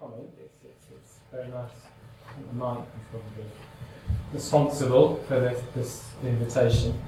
[0.00, 0.30] comment.
[0.42, 1.70] It's, it's, it's very nice.
[2.54, 3.50] Mike is probably
[4.32, 6.98] responsible for this, this invitation.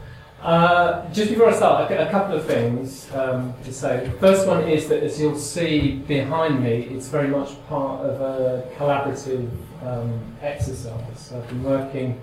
[0.43, 4.05] Uh, just before I start, a, a couple of things um, to say.
[4.05, 8.21] The first one is that, as you'll see behind me, it's very much part of
[8.21, 9.49] a collaborative
[9.83, 11.33] um, exercise.
[11.33, 12.21] I've been working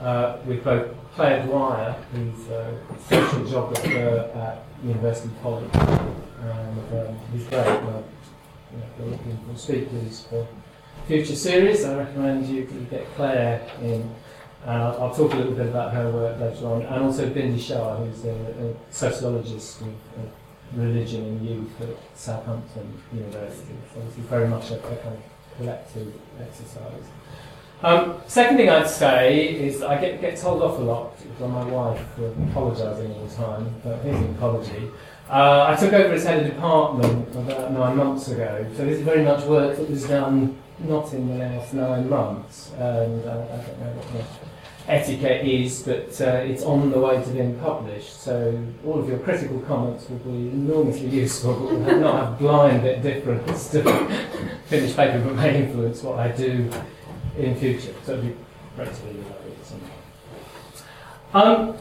[0.00, 7.44] uh, with both Claire Dwyer, who's a social geographer at University College, and um, he's
[7.44, 7.80] great.
[8.72, 10.46] Well, you know, we're looking for speakers for
[11.06, 11.84] future series.
[11.84, 14.10] I recommend you, get Claire in.
[14.66, 17.96] Uh, I'll talk a little bit about her work later on, and also Bindi Shah,
[17.96, 19.88] who's a, a sociologist of,
[20.74, 23.74] religion and youth at Southampton University.
[23.94, 25.22] This is very much a, a kind of
[25.58, 27.04] collective exercise.
[27.82, 31.64] Um, second thing I'd say is I get, get told off a lot by my
[31.64, 34.90] wife for apologising all the time, but here's an apology.
[35.32, 39.02] Uh, I took over as head of department about nine months ago, so this is
[39.02, 43.56] very much work that was done not in the last nine months, and uh, I
[43.56, 48.20] don't know what the etiquette is, but uh, it's on the way to being published,
[48.20, 53.70] so all of your critical comments will be enormously useful, not have blind bit difference
[53.70, 53.82] to
[54.66, 56.70] finished paper, but may influence what I do
[57.38, 57.94] in future.
[58.04, 58.36] So it'd be
[58.76, 59.24] great to leave
[61.32, 61.78] um,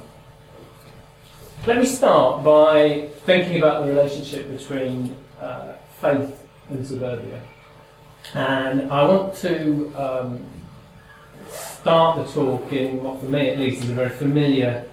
[1.68, 7.40] let me start by thinking about the relationship between uh, faith and suburbia.
[8.34, 10.44] And I want to um,
[11.50, 14.90] start the talk in what, for me at least, is a very familiar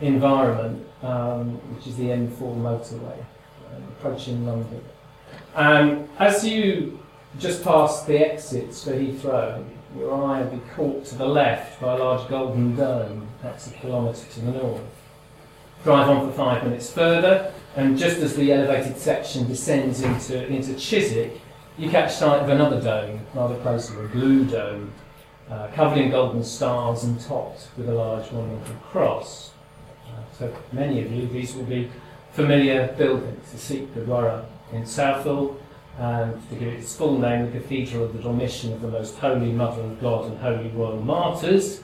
[0.00, 3.18] environment, um, which is the M4 motorway,
[3.74, 4.84] um, approaching London.
[5.56, 7.00] And as you
[7.40, 9.64] just pass the exits for Heathrow,
[9.98, 13.70] your eye will be caught to the left by a large golden dome, perhaps a
[13.72, 15.01] kilometre to the north.
[15.84, 20.74] Drive on for five minutes further, and just as the elevated section descends into, into
[20.74, 21.40] Chiswick,
[21.76, 24.92] you catch sight of another dome, rather closer, a blue dome,
[25.50, 29.50] uh, covered in golden stars and topped with a large monumental cross.
[30.06, 31.90] Uh, so many of you, these will be
[32.30, 33.50] familiar buildings.
[33.50, 35.60] The Sikh Gurdwara in Southall,
[35.98, 39.16] and to give it its full name, the Cathedral of the Dormition of the Most
[39.16, 41.82] Holy Mother of God and Holy Royal Martyrs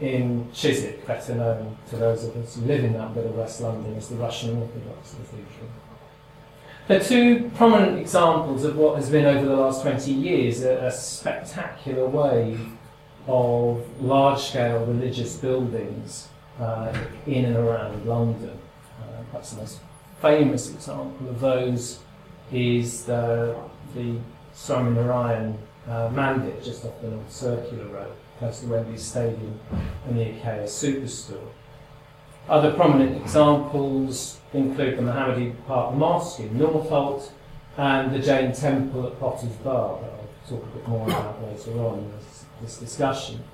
[0.00, 3.60] in Chiswick, better known to those of us who live in that bit of West
[3.60, 5.68] London as the Russian Orthodox Cathedral.
[6.88, 10.90] They're two prominent examples of what has been over the last 20 years a, a
[10.90, 12.60] spectacular wave
[13.28, 16.28] of large scale religious buildings
[16.58, 16.92] uh,
[17.26, 18.58] in and around London.
[19.00, 19.80] Uh, perhaps the most
[20.20, 22.00] famous example of those
[22.52, 23.56] is the,
[23.94, 24.16] the
[24.52, 29.60] Swami Narayan uh, Mandir just off the North Circular Road, close to Wembley Stadium
[30.08, 31.50] and the IKEA Superstore.
[32.48, 37.30] Other prominent examples include the Mohammadi Park Mosque in Northolt
[37.76, 41.72] and the Jain Temple at Potter's Bar, that I'll talk a bit more about later
[41.80, 43.44] on in this, this discussion.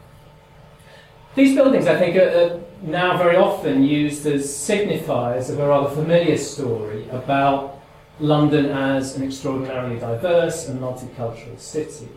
[1.35, 6.39] These buildings, I think, are now very often used as signifiers of a rather familiar
[6.39, 7.81] story about
[8.21, 12.09] London as an extraordinarily diverse and multicultural city.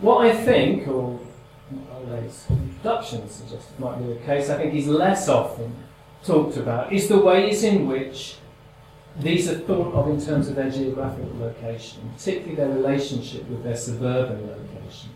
[0.00, 1.18] What I think, or
[2.10, 5.74] Ole's introduction suggests might be the case, I think is less often
[6.24, 8.36] talked about, is the ways in which
[9.20, 13.76] these are thought of in terms of their geographical location, particularly their relationship with their
[13.76, 15.14] suburban locations.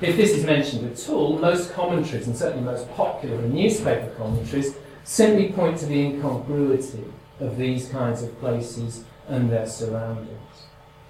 [0.00, 4.74] If this is mentioned at all, most commentaries, and certainly most popular newspaper commentaries,
[5.04, 7.04] simply point to the incongruity
[7.38, 10.38] of these kinds of places and their surroundings.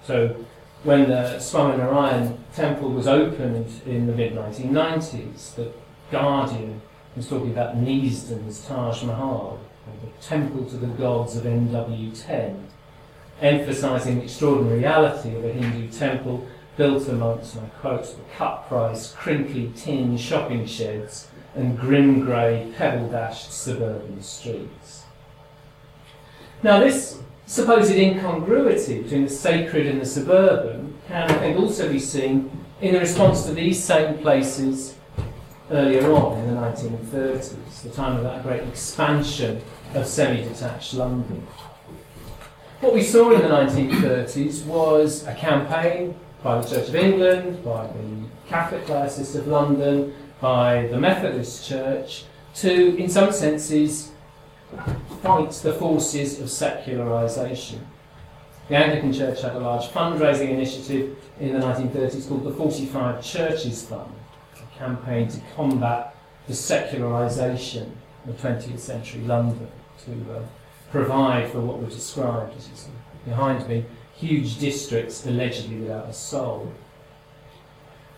[0.03, 0.35] So,
[0.83, 5.71] when the Swaminarayan temple was opened in the mid 1990s, the
[6.11, 6.81] Guardian
[7.15, 9.59] was talking about Neasden's Taj Mahal,
[10.01, 12.59] the temple to the gods of NW10,
[13.41, 16.45] emphasizing the extraordinary reality of a Hindu temple
[16.75, 22.73] built amongst, and I quote, the cut price, crinkly tin shopping sheds and grim grey,
[22.75, 25.03] pebble dashed suburban streets.
[26.63, 31.99] Now, this supposed incongruity between the sacred and the suburban can, I think, also be
[31.99, 32.49] seen
[32.81, 34.95] in the response to these same places
[35.71, 39.61] earlier on in the 1930s, the time of that great expansion
[39.93, 41.45] of semi detached London.
[42.81, 47.87] What we saw in the 1930s was a campaign by the Church of England, by
[47.87, 52.25] the Catholic Diocese of London, by the Methodist Church,
[52.55, 54.11] to, in some senses,
[55.21, 57.85] fight the forces of secularisation.
[58.69, 63.85] The Anglican Church had a large fundraising initiative in the 1930s called the 45 Churches
[63.85, 64.13] Fund,
[64.55, 66.15] a campaign to combat
[66.47, 67.97] the secularisation
[68.27, 69.67] of 20th century London,
[70.05, 70.41] to uh,
[70.91, 72.91] provide for what were described, as you see
[73.25, 73.85] behind me,
[74.15, 76.71] huge districts allegedly without a soul.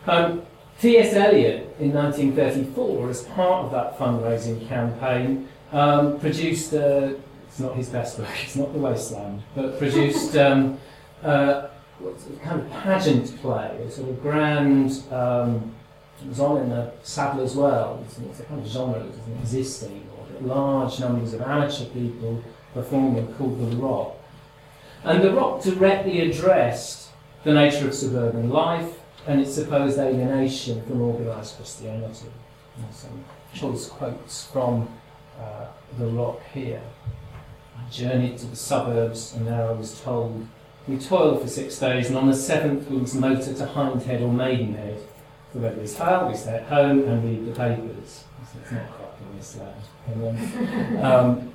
[0.08, 0.44] Um,
[0.82, 1.14] T.S.
[1.14, 7.18] Eliot in 1934, as part of that fundraising campaign, um, produced a,
[7.48, 10.78] it's not his best work, it's not The Wasteland, but produced um,
[11.24, 11.68] uh,
[12.02, 15.74] a kind of pageant play, a sort of grand, um,
[16.22, 19.84] it was on in the Sadler's Wells, it's a kind of genre that doesn't exist
[19.84, 22.44] anymore, large numbers of amateur people
[22.74, 24.18] performing called The Rock.
[25.06, 27.10] And The Rock directly addressed
[27.46, 32.28] the nature of suburban life and its supposed alienation from organised Christianity.
[32.78, 33.24] And some
[33.54, 34.90] choice quotes from
[35.40, 35.66] uh,
[35.98, 36.82] The Rock here.
[37.78, 40.48] I journeyed to the suburbs, and there I was told,
[40.88, 44.32] we toiled for six days, and on the seventh we was motored to Hindhead or
[44.32, 45.00] Maidenhead.
[45.52, 48.26] For whether it's hell, we stay at home and read the papers.
[48.52, 49.82] So it's not quite in this land.
[50.08, 51.55] And, um,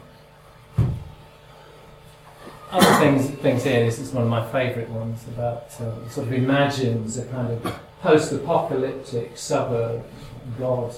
[2.70, 6.32] other things, things here, this is one of my favourite ones about uh, sort of
[6.32, 10.04] imagines a kind of post-apocalyptic suburb,
[10.58, 10.94] God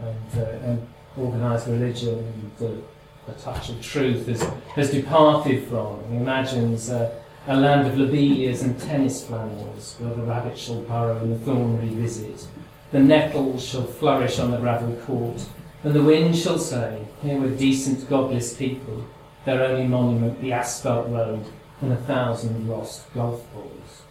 [0.00, 2.82] and, uh, and organised religion and the,
[3.26, 4.42] the, touch of truth has,
[4.74, 6.02] has departed from.
[6.10, 11.32] He imagines a land of lobelias and tennis flannels, where the rabbit shall burrow and
[11.32, 12.46] the thorn revisit.
[12.90, 15.44] The nettles shall flourish on the gravel court,
[15.82, 19.04] and the wind shall say, Here were decent, godless people,
[19.44, 21.44] their only monument the asphalt road
[21.80, 24.02] and a thousand lost golf balls.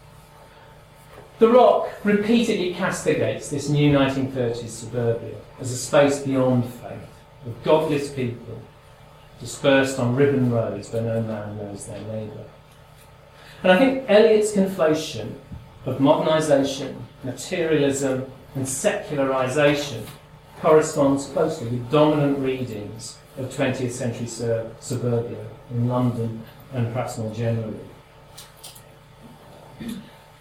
[1.40, 7.10] The Rock repeatedly castigates this new 1930s suburbia as a space beyond faith,
[7.46, 8.62] of godless people
[9.40, 12.46] dispersed on ribbon roads where no man knows their neighbour.
[13.64, 15.34] And I think Eliot's conflation
[15.86, 20.06] of modernisation, materialism, and secularisation
[20.64, 26.42] corresponds closely with dominant readings of 20th century sur- suburbia in London
[26.74, 27.82] and perhaps more generally.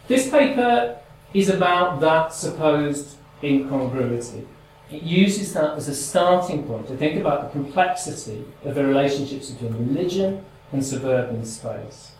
[0.06, 1.00] This paper
[1.34, 4.46] is about that supposed incongruity.
[4.92, 9.50] It uses that as a starting point to think about the complexity of the relationships
[9.50, 12.12] between religion and suburban space.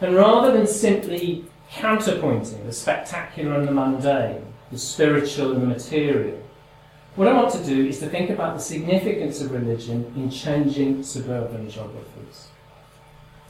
[0.00, 6.40] And rather than simply counterpointing the spectacular and the mundane, the spiritual and the material,
[7.16, 11.02] what I want to do is to think about the significance of religion in changing
[11.02, 12.48] suburban geographies.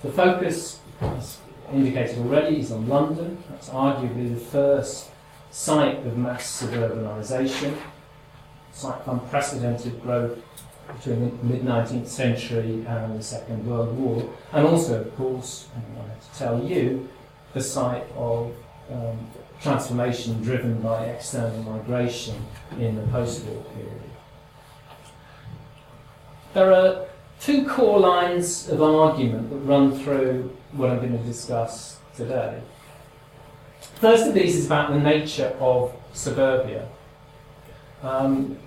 [0.03, 1.39] The focus, as
[1.73, 3.43] indicated already, is on London.
[3.49, 5.11] That's arguably the first
[5.51, 7.75] site of mass suburbanisation,
[8.73, 10.39] site of unprecedented growth
[10.97, 16.09] between the mid 19th century and the Second World War, and also, of course, I
[16.09, 17.09] have to tell you,
[17.55, 18.53] the site of
[18.91, 19.19] um,
[19.65, 22.37] transformation driven by external migration
[22.79, 24.03] in the post-war period.
[26.53, 27.07] There are
[27.41, 32.61] two core lines of argument that run through what I'm going to discuss today.
[33.95, 36.87] First of these is about the nature of suburbia.
[38.03, 38.59] Um,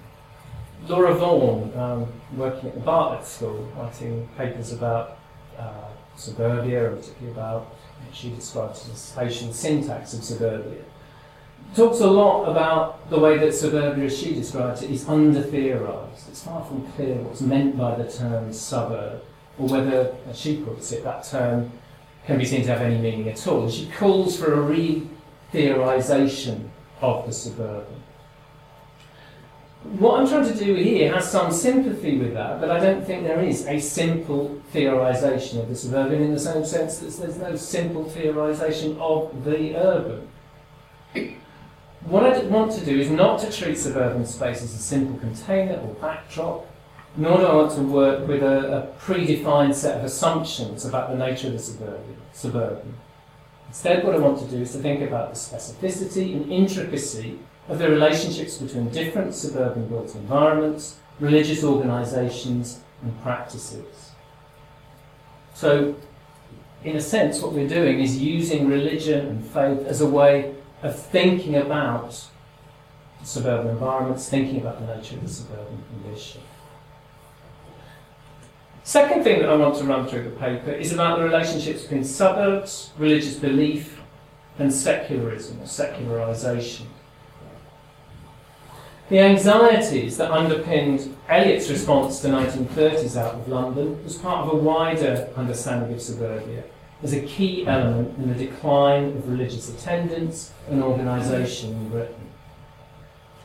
[0.88, 5.20] Laura Vaughan, um, working at the Bartlett School, writing papers about
[5.60, 7.76] uh, suburbia, and particularly about
[8.14, 10.84] she describes the spatial syntax of suburbia.
[11.76, 16.28] Talks a lot about the way that suburbia, as she describes it, is under theorised.
[16.30, 19.22] It's far from clear what's meant by the term suburb,
[19.60, 21.72] or whether, as she puts it, that term
[22.26, 23.70] can be seen to have any meaning at all.
[23.70, 25.08] She calls for a re
[25.54, 26.70] theorisation
[27.02, 28.04] of the suburban.
[29.84, 33.24] What I'm trying to do here has some sympathy with that, but I don't think
[33.24, 37.56] there is a simple theorisation of the suburban in the same sense that there's no
[37.56, 40.28] simple theorisation of the urban.
[42.08, 45.74] What I want to do is not to treat suburban space as a simple container
[45.74, 46.66] or backdrop,
[47.18, 51.18] nor do I want to work with a, a predefined set of assumptions about the
[51.18, 52.16] nature of the suburban.
[52.32, 52.94] suburban.
[53.68, 57.78] Instead, what I want to do is to think about the specificity and intricacy of
[57.78, 64.12] the relationships between different suburban built environments, religious organisations, and practices.
[65.54, 65.96] So,
[66.86, 70.98] in a sense, what we're doing is using religion and faith as a way of
[70.98, 72.28] thinking about
[73.24, 76.42] suburban environments, thinking about the nature of the suburban condition.
[78.84, 82.06] Second thing that I want to run through the paper is about the relationships between
[82.06, 84.00] suburbs, religious belief,
[84.60, 86.88] and secularism or secularisation.
[89.10, 94.58] The anxieties that underpinned Eliot's response to 1930s out of London was part of a
[94.58, 96.64] wider understanding of suburbia
[97.04, 102.16] as a key element in the decline of religious attendance and organisation in Britain.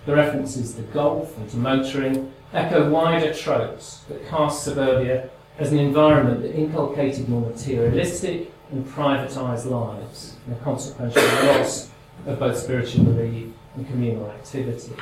[0.06, 5.78] The references to golf and to motoring echo wider tropes that cast suburbia as an
[5.78, 11.90] environment that inculcated more materialistic and privatised lives, and a consequential loss
[12.26, 14.94] of both spiritual belief and communal activity.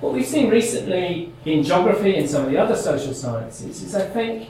[0.00, 4.06] What we've seen recently in geography and some of the other social sciences is, I
[4.06, 4.48] think,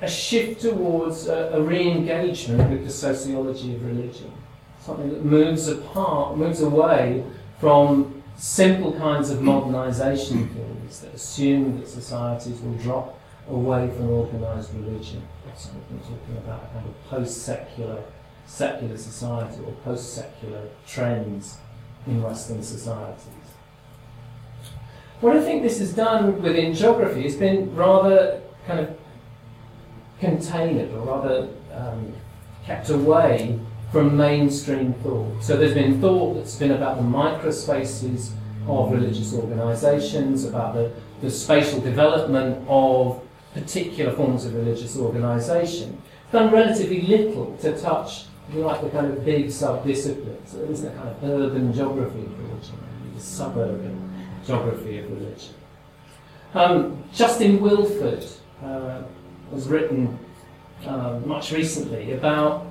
[0.00, 4.32] a shift towards uh, a, a re engagement with the sociology of religion.
[4.80, 7.24] Something that moves apart, moves away
[7.58, 13.18] from simple kinds of modernisation theories that assume that societies will drop
[13.50, 15.22] away from organised religion.
[15.56, 18.02] So we're talking about a kind of post-secular
[18.46, 21.58] secular society or post-secular trends
[22.06, 23.24] in Western societies.
[25.20, 28.97] What I think this has done within geography has been rather kind of
[30.20, 32.12] contained or rather um,
[32.64, 33.58] kept away
[33.92, 35.42] from mainstream thought.
[35.42, 38.32] So there's been thought that's been about the microspaces
[38.66, 43.22] of religious organisations, about the, the spatial development of
[43.54, 46.00] particular forms of religious organisation.
[46.32, 50.50] Done relatively little to touch, if you like, the kind of big sub-disciplines.
[50.50, 52.76] So there isn't a kind of urban geography of religion,
[53.14, 55.54] the suburban geography of religion.
[56.54, 58.24] Um, Justin Wilford
[58.62, 59.02] uh,
[59.50, 60.18] was written
[60.86, 62.66] uh, much recently about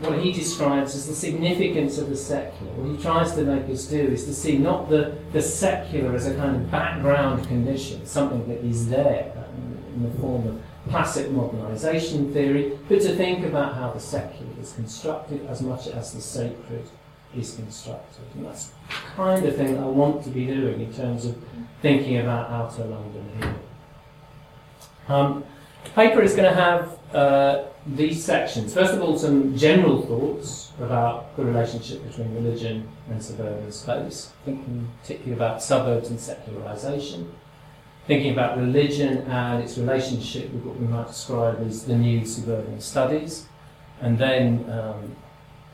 [0.00, 2.72] what he describes as the significance of the secular.
[2.74, 6.26] What he tries to make us do is to see not the, the secular as
[6.26, 9.32] a kind of background condition, something that is there
[9.94, 14.72] in the form of classic modernization theory, but to think about how the secular is
[14.72, 16.88] constructed as much as the sacred
[17.36, 18.24] is constructed.
[18.34, 18.74] And that's the
[19.16, 21.36] kind of thing I want to be doing in terms of
[21.82, 23.54] thinking about outer London here.
[25.08, 25.44] Um,
[25.84, 28.74] the paper is going to have uh, these sections.
[28.74, 34.88] First of all, some general thoughts about the relationship between religion and suburban space, thinking
[35.00, 37.32] particularly about suburbs and secularisation,
[38.06, 42.80] thinking about religion and its relationship with what we might describe as the new suburban
[42.80, 43.46] studies,
[44.00, 45.16] and then um,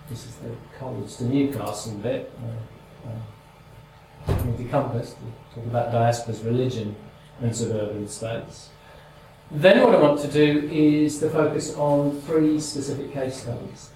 [0.08, 2.32] this is the college to Newcastle bit,
[3.06, 4.34] uh, uh,
[4.70, 5.14] Compass,
[5.54, 6.94] talk about diaspora's religion
[7.40, 8.70] and suburban space.
[9.50, 13.90] Then what I want to do is to focus on three specific case studies,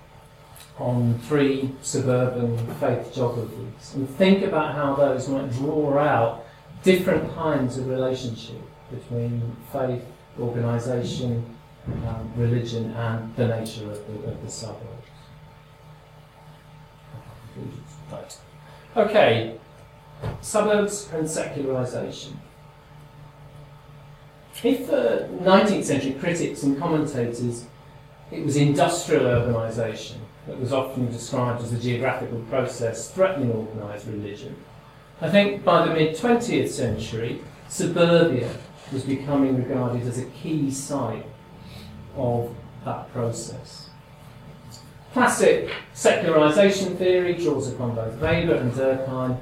[0.79, 6.45] on three suburban faith geographies, and think about how those might draw out
[6.83, 10.05] different kinds of relationship between faith,
[10.39, 11.45] organisation,
[12.07, 14.85] um, religion, and the nature of the, of the suburbs.
[18.13, 18.39] Right.
[18.97, 19.59] Okay,
[20.41, 22.39] suburbs and secularisation.
[24.65, 27.67] If uh, for 19th century critics and commentators
[28.33, 34.57] it was industrial urbanisation that was often described as a geographical process threatening organised religion,
[35.21, 38.51] I think by the mid 20th century, suburbia
[38.93, 41.27] was becoming regarded as a key site
[42.17, 43.91] of that process.
[45.13, 49.39] Classic secularisation theory draws upon both Weber and Durkheim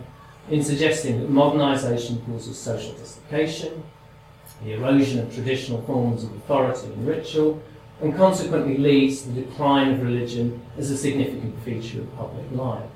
[0.51, 3.83] in suggesting that modernisation causes social dislocation,
[4.63, 7.63] the erosion of traditional forms of authority and ritual,
[8.01, 12.91] and consequently leads to the decline of religion as a significant feature of public life.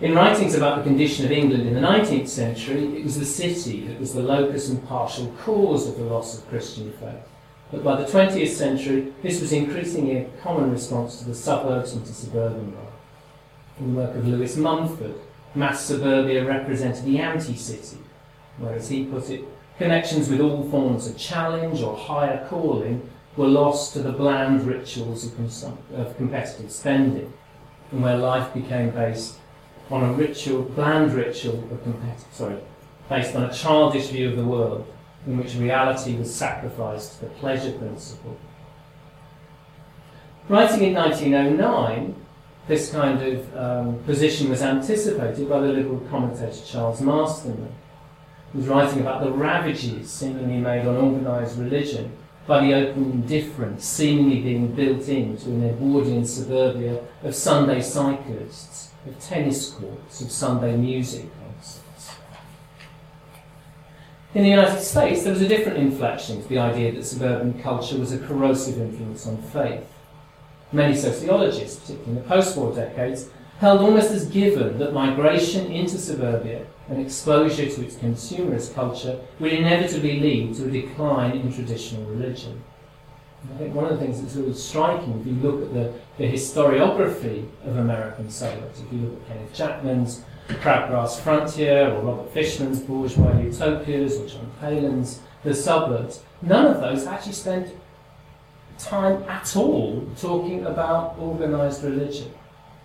[0.00, 3.86] In writings about the condition of England in the 19th century, it was the city
[3.88, 7.26] that was the locus and partial cause of the loss of Christian faith.
[7.72, 12.06] But by the 20th century, this was increasingly a common response to the suburbs and
[12.06, 12.92] to suburban life.
[13.80, 15.16] In the work of Lewis Mumford,
[15.54, 17.98] mass suburbia represented the anti-city,
[18.58, 19.44] where, as he put it,
[19.78, 25.24] connections with all forms of challenge or higher calling were lost to the bland rituals
[25.24, 27.32] of, consum- of competitive spending,
[27.92, 29.36] and where life became based
[29.90, 32.58] on a ritual, bland ritual of competitive, sorry,
[33.08, 34.86] based on a childish view of the world,
[35.26, 38.36] in which reality was sacrificed to the pleasure principle.
[40.48, 42.14] Writing in 1909,
[42.66, 47.72] this kind of um, position was anticipated by the liberal commentator Charles Masterman
[48.54, 52.10] was writing about the ravages seemingly made on organised religion
[52.46, 59.20] by the open indifference seemingly being built into an Edwardian suburbia of Sunday cyclists, of
[59.20, 62.16] tennis courts, of Sunday music concerts.
[64.34, 67.98] In the United States, there was a different inflection to the idea that suburban culture
[67.98, 69.86] was a corrosive influence on faith.
[70.72, 73.28] Many sociologists, particularly in the post-war decades,
[73.58, 79.50] held almost as given that migration into suburbia and exposure to its consumerist culture will
[79.50, 82.62] inevitably lead to a decline in traditional religion.
[83.42, 85.92] And I think one of the things that's really striking, if you look at the,
[86.16, 92.32] the historiography of American suburbs, if you look at Kenneth Chapman's Crabgrass Frontier, or Robert
[92.32, 97.74] Fishman's Bourgeois Utopias, or John Palen's The Suburbs, none of those actually spent
[98.78, 102.32] time at all talking about organised religion.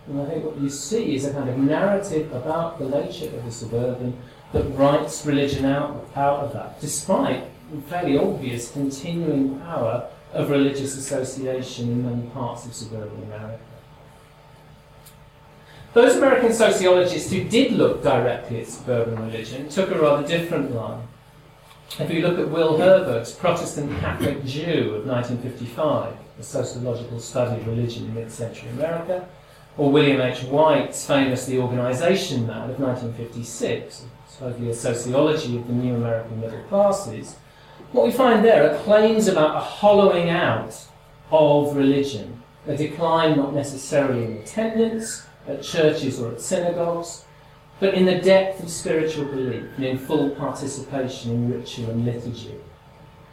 [0.07, 3.45] And I think what you see is a kind of narrative about the nature of
[3.45, 4.17] the suburban
[4.51, 10.97] that writes religion out, out of that, despite the fairly obvious continuing power of religious
[10.97, 13.63] association in many parts of suburban America.
[15.93, 21.07] Those American sociologists who did look directly at suburban religion took a rather different line.
[21.99, 27.67] If you look at Will Herberg's Protestant Catholic Jew of 1955, a sociological study of
[27.67, 29.27] religion in mid-century America,
[29.77, 30.43] or William H.
[30.43, 36.61] Whyte's famous The Organization Man of 1956, supposedly a sociology of the new American middle
[36.63, 37.35] classes,
[37.91, 40.75] what we find there are claims about a hollowing out
[41.31, 47.25] of religion, a decline not necessarily in attendance at churches or at synagogues,
[47.79, 52.55] but in the depth of spiritual belief and in full participation in ritual and liturgy.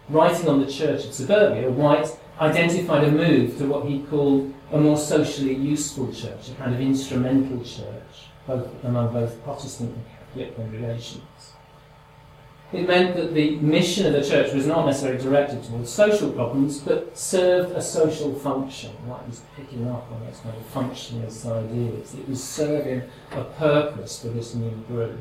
[0.09, 4.78] Writing on the Church of Suburbia, Whyte identified a move to what he called a
[4.78, 10.56] more socially useful church, a kind of instrumental church, both among both Protestant and Catholic
[10.56, 11.23] congregations.
[12.73, 16.78] It meant that the mission of the church was not necessarily directed towards social problems,
[16.78, 18.92] but served a social function.
[19.09, 22.14] Whyte was picking up on those kind of functionalist ideas.
[22.14, 25.18] It was serving a purpose for this new group.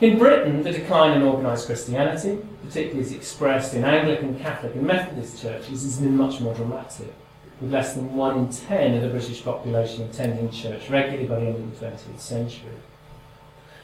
[0.00, 5.40] In Britain, the decline in organised Christianity, particularly as expressed in Anglican, Catholic, and Methodist
[5.40, 7.14] churches, has been much more dramatic,
[7.60, 11.46] with less than one in ten of the British population attending church regularly by the
[11.46, 12.72] end of the 20th century.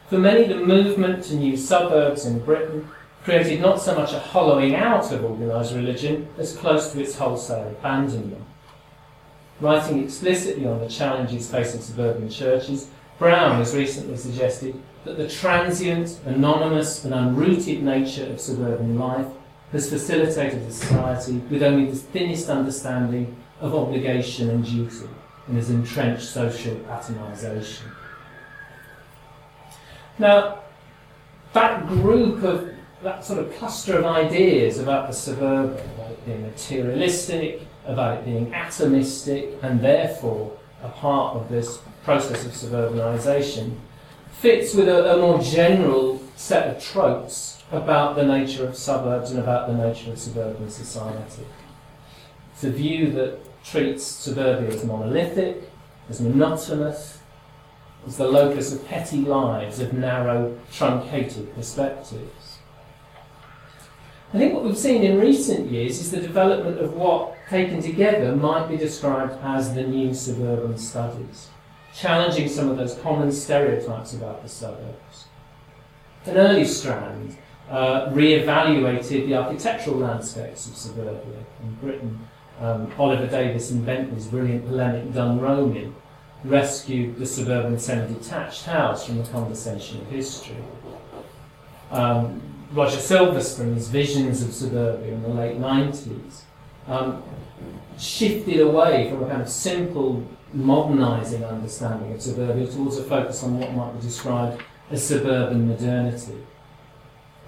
[0.08, 2.88] For many, the movement to new suburbs in Britain
[3.22, 7.68] created not so much a hollowing out of organised religion as close to its wholesale
[7.68, 8.42] abandonment.
[9.60, 12.88] Writing explicitly on the challenges facing suburban churches,
[13.18, 19.26] Brown has recently suggested that the transient, anonymous, and unrooted nature of suburban life
[19.72, 25.08] has facilitated a society with only the thinnest understanding of obligation and duty
[25.46, 27.82] and has entrenched social atomisation.
[30.18, 30.60] Now,
[31.52, 36.42] that group of, that sort of cluster of ideas about the suburban, about it being
[36.42, 43.76] materialistic, about it being atomistic, and therefore a part of this process of suburbanisation,
[44.40, 49.38] fits with a, a more general set of tropes about the nature of suburbs and
[49.38, 51.46] about the nature of suburban society.
[52.52, 55.70] It's a view that treats suburbia as monolithic,
[56.08, 57.18] as monotonous,
[58.06, 62.58] as the locus of petty lives, of narrow, truncated perspectives.
[64.32, 68.34] I think what we've seen in recent years is the development of what, taken together,
[68.34, 71.48] might be described as the new suburban studies,
[71.94, 75.26] challenging some of those common stereotypes about the suburbs.
[76.26, 77.36] An early strand
[77.70, 82.28] uh, re-evaluated the architectural landscapes of suburbia in Britain.
[82.60, 85.94] Um, Oliver Davis and Bentley's brilliant polemic Dunroamin
[86.44, 90.56] rescued the suburban semi-detached house from the conversation of history.
[91.90, 96.42] Um, Roger Silverstone's visions of suburbia in the late 90s
[96.86, 97.22] um,
[97.98, 103.58] shifted away from a kind of simple modernising understanding of suburbia towards a focus on
[103.58, 106.36] what might be described as suburban modernity.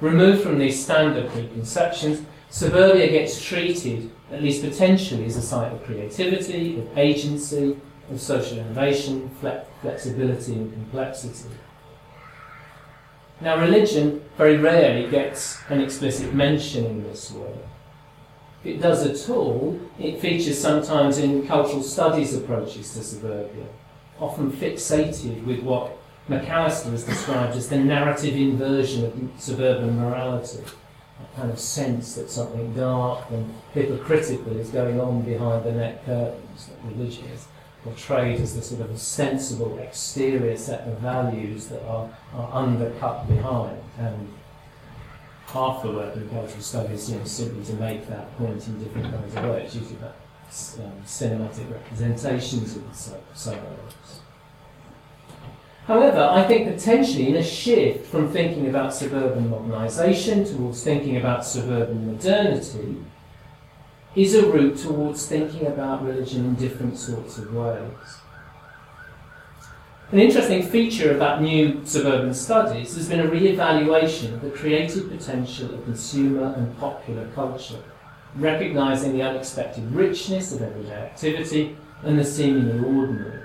[0.01, 5.85] Removed from these standard preconceptions, suburbia gets treated, at least potentially, as a site of
[5.85, 7.77] creativity, of agency,
[8.11, 9.31] of social innovation,
[9.81, 11.55] flexibility, and complexity.
[13.41, 17.57] Now, religion very rarely gets an explicit mention in this work.
[18.65, 23.67] If it does at all, it features sometimes in cultural studies approaches to suburbia,
[24.21, 25.99] often fixated with what
[26.29, 30.63] McAllister has described as the narrative inversion of suburban morality,
[31.21, 36.05] a kind of sense that something dark and hypocritical is going on behind the net
[36.07, 37.47] curtains that religion is
[37.83, 43.77] portrayed as the sort of sensible exterior set of values that are, are undercut behind.
[43.99, 44.33] And
[45.53, 49.35] half the work in cultural studies seems simply to make that point in different kinds
[49.35, 50.17] of ways, using that
[50.85, 52.95] um, cinematic representations of the
[53.35, 54.21] suburbs.
[55.87, 61.45] However, I think potentially in a shift from thinking about suburban modernisation towards thinking about
[61.45, 62.99] suburban modernity,
[64.15, 68.22] is a route towards thinking about religion in different sorts of ways.
[70.13, 75.09] An interesting feature of that new suburban studies has been a re-evaluation of the creative
[75.09, 77.83] potential of consumer and popular culture,
[78.37, 83.43] recognising the unexpected richness of everyday activity and the seemingly ordinary.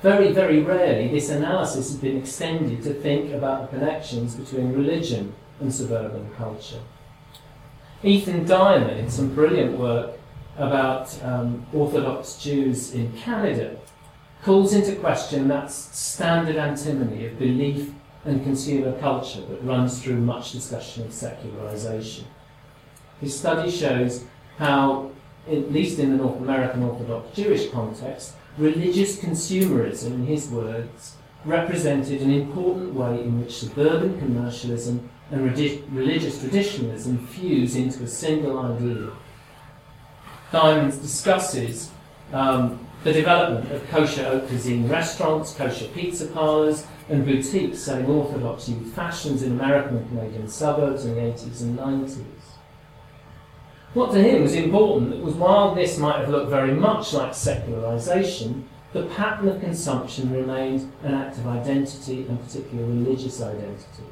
[0.00, 5.34] Very, very rarely this analysis has been extended to think about the connections between religion
[5.58, 6.82] and suburban culture.
[8.04, 10.12] Ethan Diamond, in some brilliant work
[10.56, 13.76] about um, Orthodox Jews in Canada,
[14.42, 17.92] calls into question that standard antinomy of belief
[18.24, 22.26] and consumer culture that runs through much discussion of secularization.
[23.20, 24.24] His study shows
[24.58, 25.10] how,
[25.46, 32.20] at least in the North American Orthodox Jewish context, religious consumerism, in his words, represented
[32.20, 39.10] an important way in which suburban commercialism and religious traditionalism fuse into a single idea.
[40.50, 41.90] Diamonds discusses
[42.32, 48.68] um, the development of kosher haute cuisine restaurants, kosher pizza parlours, and boutiques selling Orthodox
[48.68, 52.24] youth fashions in American and Canadian suburbs in the 80s and 90s.
[53.94, 58.68] What to him was important was while this might have looked very much like secularization,
[58.92, 64.04] the pattern of consumption remained an act of identity and particularly religious identity.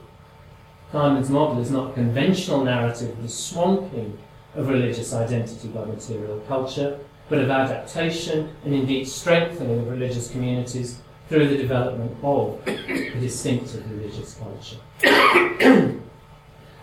[0.93, 4.19] Diamond's model is not a conventional narrative of the swamping
[4.55, 6.99] of religious identity by material culture,
[7.29, 13.91] but of adaptation and indeed strengthening of religious communities through the development of a distinctive
[13.91, 14.79] religious culture.
[15.03, 16.01] and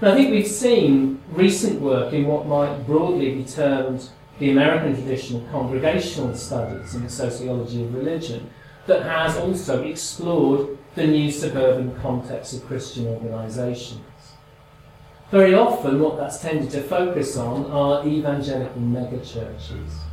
[0.02, 5.38] I think we've seen recent work in what might broadly be termed the American tradition
[5.38, 8.50] of congregational studies in the sociology of religion
[8.86, 14.02] that has also explored the new suburban context of Christian organisations.
[15.32, 20.05] Very often, what that's tended to focus on are evangelical megachurches,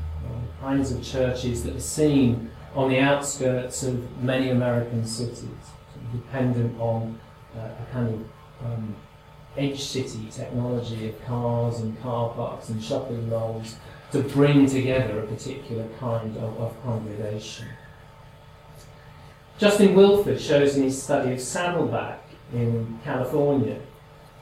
[0.62, 5.64] kinds of churches that are seen on the outskirts of many American cities,
[6.12, 7.18] dependent on
[7.56, 8.94] uh, a kind of um,
[9.58, 13.74] edge city technology of cars and car parks and shopping malls
[14.12, 17.66] to bring together a particular kind of, of congregation.
[19.58, 22.22] Justin Wilford shows in his study of Saddleback
[22.52, 23.80] in California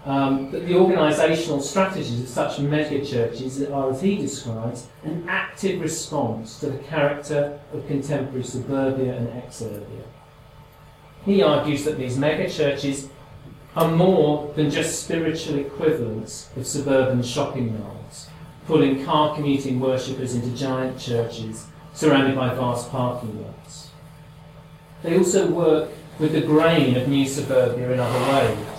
[0.05, 5.81] um, that the organisational strategies of such mega churches are, as he describes, an active
[5.81, 10.05] response to the character of contemporary suburbia and exurbia.
[11.25, 13.11] He argues that these mega churches
[13.77, 18.29] are more than just spiritual equivalents of suburban shopping malls,
[18.67, 23.91] pulling car commuting worshippers into giant churches surrounded by vast parking lots.
[25.03, 28.70] They also work with the grain of new suburbia in other ways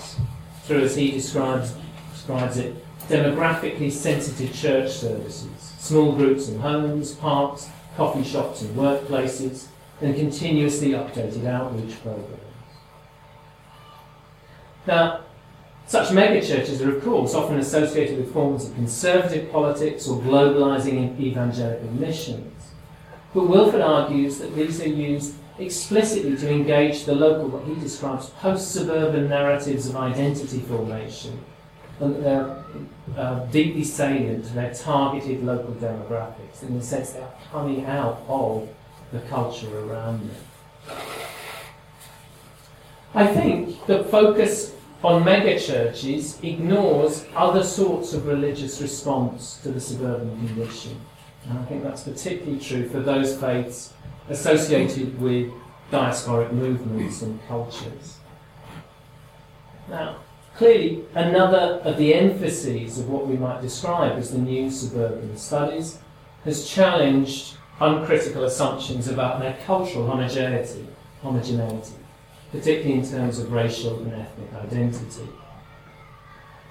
[0.72, 1.74] through, as he describes,
[2.14, 2.74] describes it,
[3.10, 9.66] demographically sensitive church services, small groups in homes, parks, coffee shops and workplaces,
[10.00, 12.40] and continuously updated outreach programs.
[14.88, 15.22] Now,
[15.88, 21.92] such megachurches are, of course, often associated with forms of conservative politics or globalizing evangelical
[21.92, 22.72] missions.
[23.34, 28.30] But Wilford argues that these are used explicitly to engage the local, what he describes,
[28.30, 31.40] post-suburban narratives of identity formation,
[32.00, 32.64] and they're
[33.18, 38.68] uh, deeply salient to their targeted local demographics, in the sense they're coming out of
[39.12, 40.98] the culture around them.
[43.14, 50.30] I think the focus on megachurches ignores other sorts of religious response to the suburban
[50.48, 51.00] condition.
[51.50, 53.94] And I think that's particularly true for those faiths
[54.30, 55.52] associated with
[55.92, 58.18] diasporic movements and cultures.
[59.90, 60.18] Now,
[60.56, 66.00] clearly, another of the emphases of what we might describe as the new suburban studies
[66.46, 70.88] has challenged uncritical assumptions about their cultural homogeneity,
[71.22, 71.96] homogeneity
[72.52, 75.28] particularly in terms of racial and ethnic identity.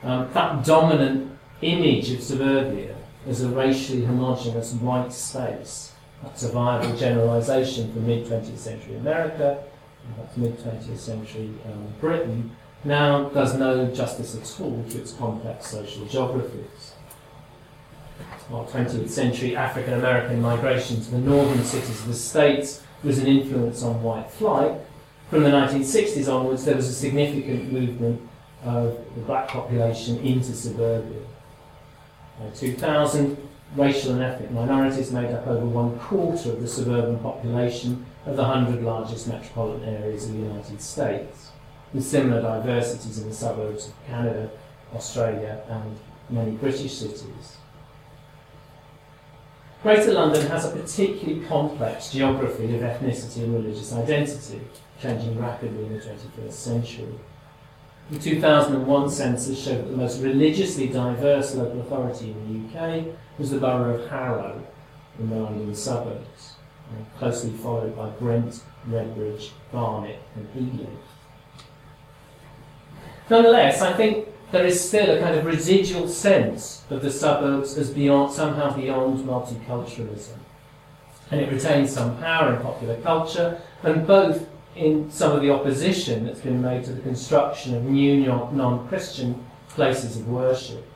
[0.02, 5.89] Um, that dominant image of suburbia as a racially homogenous white space
[6.22, 9.62] a viable generalisation for mid 20th century America,
[10.14, 15.66] perhaps mid 20th century um, Britain, now does no justice at all to its complex
[15.66, 16.94] social geographies.
[18.48, 23.26] While 20th century African American migration to the northern cities of the States was an
[23.26, 24.78] influence on white flight,
[25.28, 28.20] from the 1960s onwards there was a significant movement
[28.64, 31.20] of the black population into suburbia.
[32.44, 38.04] In 2000, racial and ethnic minorities made up over one quarter of the suburban population
[38.26, 41.50] of the 100 largest metropolitan areas of the United States,
[41.92, 44.50] with similar diversities in the suburbs of Canada,
[44.94, 45.96] Australia, and
[46.28, 47.56] many British cities.
[49.83, 54.61] Greater London has a particularly complex geography of ethnicity and religious identity,
[55.00, 57.14] changing rapidly in the 21st century.
[58.10, 63.04] The 2001 census showed that the most religiously diverse local authority in the UK
[63.38, 64.60] was the borough of Harrow
[65.20, 66.54] in the London suburbs,
[67.18, 70.98] closely followed by Brent, Redbridge, Barnet, and Ealing.
[73.28, 77.90] Nonetheless, I think there is still a kind of residual sense of the suburbs as
[77.90, 80.36] beyond, somehow beyond multiculturalism.
[81.30, 86.24] And it retains some power in popular culture, and both in some of the opposition
[86.24, 90.87] that's been made to the construction of new non Christian places of worship.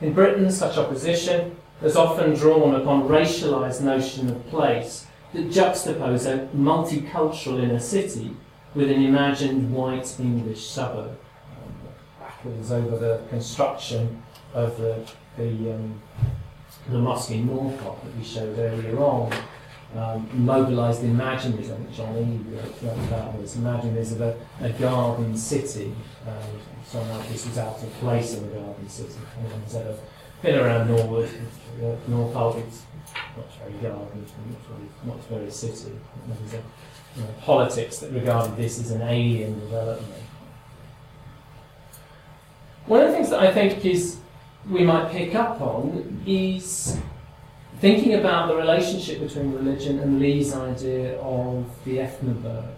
[0.00, 6.46] In Britain, such opposition has often drawn upon racialised notion of place that juxtapose a
[6.56, 8.34] multicultural inner city
[8.74, 11.18] with an imagined white English suburb.
[12.20, 14.22] battles over the construction
[14.54, 16.00] of the, the, um,
[16.88, 19.32] the mosque in Northolt that we showed earlier on
[19.96, 21.72] um, mobilised imaginaries.
[21.72, 23.56] I think John Eade wrote about this.
[23.56, 25.94] Imaginaries of a, a garden city.
[26.26, 29.18] Um, somehow this was out of place in a garden city.
[29.62, 30.00] instead of
[30.42, 31.28] been around Norwood,
[31.80, 32.82] uh, Northolt, it's
[33.36, 35.92] not very garden, not very, not very city.
[36.30, 36.56] A
[37.18, 40.22] you know, politics that regarded this as an alien development.
[42.86, 44.18] One of the things that I think is
[44.68, 46.98] we might pick up on is
[47.80, 52.68] thinking about the relationship between religion and Lee's idea of the ethnoburb.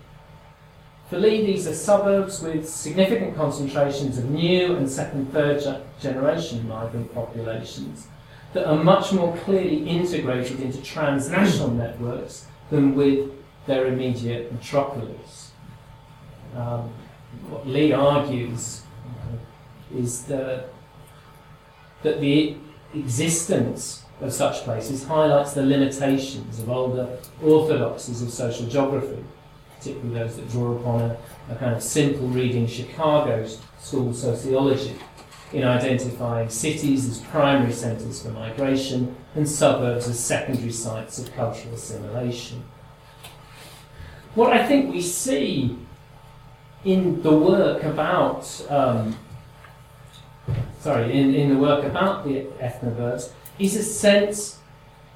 [1.09, 7.15] For Lee, these are suburbs with significant concentrations of new and second, third generation migrant
[7.15, 8.09] populations
[8.53, 13.31] that are much more clearly integrated into transnational networks than with
[13.67, 15.53] their immediate metropolis.
[16.55, 16.93] Um,
[17.49, 18.83] what Lee argues
[19.95, 20.69] is that,
[22.03, 22.57] that the
[22.95, 29.23] existence of such places highlights the limitations of older orthodoxies of social geography,
[29.77, 31.17] particularly those that draw upon a,
[31.51, 34.97] a kind of simple reading Chicago school sociology
[35.53, 41.75] in identifying cities as primary centres for migration and suburbs as secondary sites of cultural
[41.75, 42.63] assimilation.
[44.35, 45.79] What I think we see
[46.85, 49.17] in the work about um,
[50.81, 54.59] sorry, in, in the work about the ethnoburbs is a sense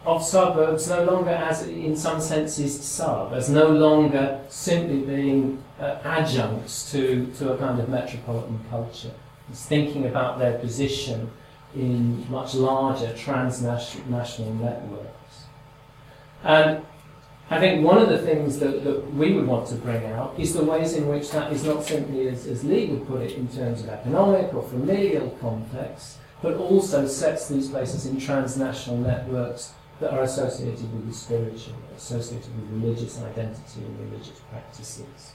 [0.05, 5.99] of suburbs no longer as, in some senses, sub, as no longer simply being uh,
[6.05, 9.13] adjuncts to, to a kind of metropolitan culture.
[9.49, 11.31] It's thinking about their position
[11.75, 15.45] in much larger transnational networks.
[16.43, 16.85] And
[17.49, 20.55] I think one of the things that, that we would want to bring out is
[20.55, 23.47] the ways in which that is not simply, as, as Lee would put it, in
[23.49, 30.13] terms of economic or familial context, but also sets these places in transnational networks that
[30.13, 35.33] are associated with the spiritual, associated with religious identity and religious practices.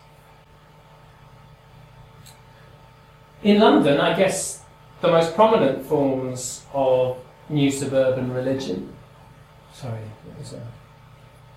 [3.44, 4.64] In London, I guess
[5.00, 7.18] the most prominent forms of
[7.50, 8.94] new suburban religion.
[9.74, 10.62] Sorry, what was that?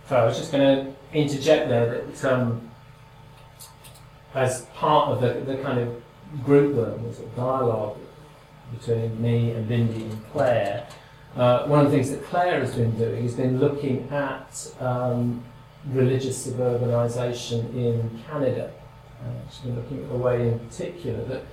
[0.06, 2.70] Sorry, I was just going to interject there that um,
[4.34, 6.02] as part of the, the kind of
[6.44, 7.96] group work, the dialogue
[8.78, 10.87] between me and Bindi and Claire.
[11.37, 15.44] Uh, one of the things that Claire has been doing has been looking at um,
[15.87, 18.72] religious suburbanisation in Canada.
[19.20, 21.44] Uh, she's been looking at the way, in particular, that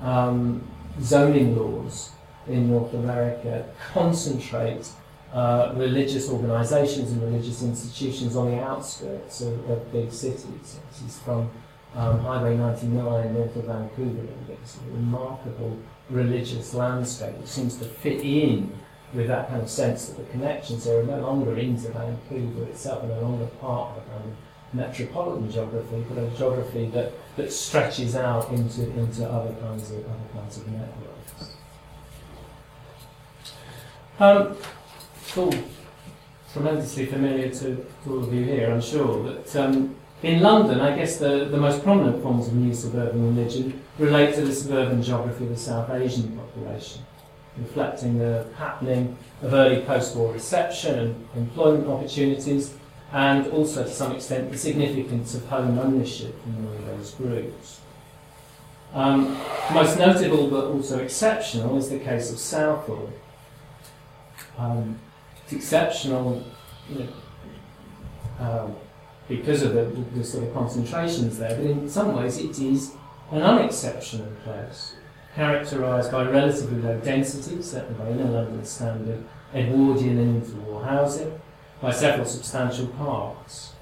[0.00, 0.66] um,
[1.00, 2.10] zoning laws
[2.46, 4.88] in North America concentrate
[5.32, 10.78] uh, religious organisations and religious institutions on the outskirts of, of big cities.
[10.90, 11.50] This is from
[11.94, 15.78] um, Highway 99 north of Vancouver, and it's a remarkable
[16.10, 18.72] religious landscape that seems to fit in
[19.12, 23.04] with that kind of sense that the connections there are no longer into Vancouver itself,
[23.04, 24.32] are no longer part of a of
[24.72, 30.28] metropolitan geography, but a geography that, that stretches out into, into other kinds of other
[30.34, 31.56] kinds of networks.
[34.18, 34.56] Um,
[35.36, 35.54] all
[36.52, 39.94] tremendously familiar to, to all of you here, I'm sure, but um,
[40.26, 44.40] in London, I guess the, the most prominent forms of new suburban religion relate to
[44.40, 47.02] the suburban geography of the South Asian population,
[47.56, 52.74] reflecting the happening of early post-war reception and employment opportunities,
[53.12, 57.80] and also to some extent the significance of home ownership in those groups.
[58.94, 59.38] Um,
[59.72, 63.12] most notable but also exceptional is the case of Southall.
[64.58, 64.98] Um,
[65.44, 66.42] it's exceptional
[66.90, 67.08] you know,
[68.40, 68.76] um,
[69.28, 69.84] because of the,
[70.14, 72.92] the, sort of concentrations there, but in some ways it is
[73.30, 74.94] an unexceptional place,
[75.34, 81.40] characterised by relatively low density, certainly by inner London standard, Edwardian and interwar housing,
[81.80, 83.72] by several substantial parks.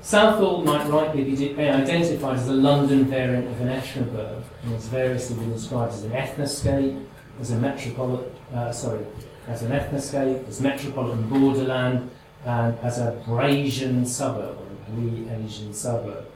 [0.00, 5.36] Southall might rightly be identified as a London variant of an ethnoburb, and has variously
[5.36, 7.04] been described as an ethnoscape,
[7.40, 9.04] as a metropolitan, uh, sorry,
[9.48, 12.10] as an ethnoscape, as metropolitan borderland,
[12.44, 16.26] and as a Brasian suburb, or a Asian suburb.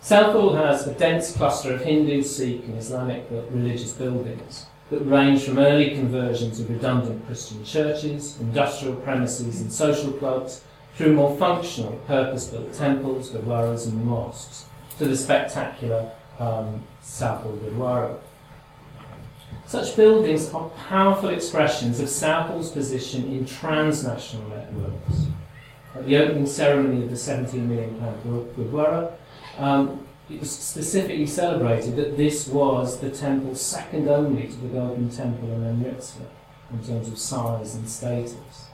[0.00, 5.58] Southall has a dense cluster of Hindu, Sikh, and Islamic religious buildings that range from
[5.58, 10.62] early conversions of redundant Christian churches, industrial premises, and social clubs,
[10.94, 14.64] through more functional, purpose-built temples, gurdwaras, and mosques,
[14.98, 18.18] to the spectacular um, Southall Gurdwara.
[19.68, 25.26] Such buildings are powerful expressions of Southall's position in transnational networks.
[25.94, 28.24] At the opening ceremony of the 17 million pound
[28.56, 29.12] Gurdwara,
[29.58, 35.10] um, it was specifically celebrated that this was the temple second only to the Golden
[35.10, 36.24] Temple in Amritsar
[36.72, 38.68] in terms of size and status.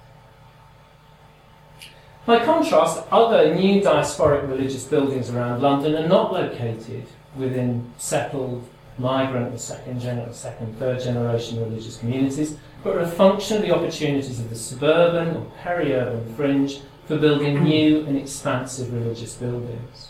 [2.25, 9.55] By contrast, other new diasporic religious buildings around London are not located within settled migrant
[9.55, 14.41] or second, gener- second, third generation religious communities, but are a function of the opportunities
[14.41, 20.09] of the suburban or peri-urban fringe for building new and expansive religious buildings.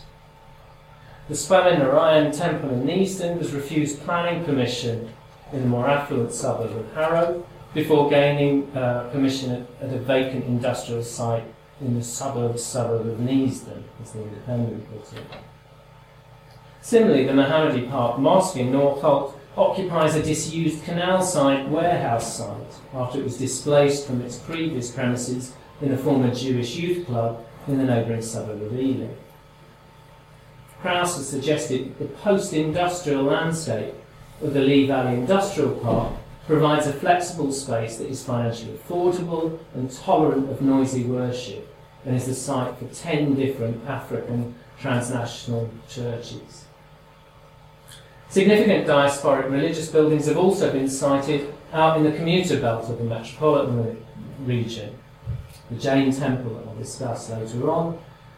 [1.27, 5.09] The Swaminarayan Temple in Neasden was refused planning permission
[5.51, 10.45] in the more affluent suburb of Harrow before gaining uh, permission at, at, a vacant
[10.45, 11.43] industrial site
[11.81, 15.23] in the suburb suburb of Neasden, as the Independent puts it.
[16.85, 23.17] Similarly, the Mohammadi Park Mosque in Northolt occupies a disused canal side warehouse site after
[23.17, 27.85] it was displaced from its previous premises in a former Jewish youth club in the
[27.85, 29.17] neighbouring suburb of Ealing.
[30.79, 33.95] Krauss has suggested the post-industrial landscape
[34.43, 36.13] of the Lee Valley Industrial Park
[36.45, 41.67] provides a flexible space that is financially affordable and tolerant of noisy worship
[42.05, 46.64] and is the site for 10 different African transnational churches.
[48.29, 53.03] Significant diasporic religious buildings have also been sited out in the commuter belt of the
[53.03, 54.03] metropolitan
[54.45, 54.97] region.
[55.69, 57.97] The Jain temple that I'll discuss later on,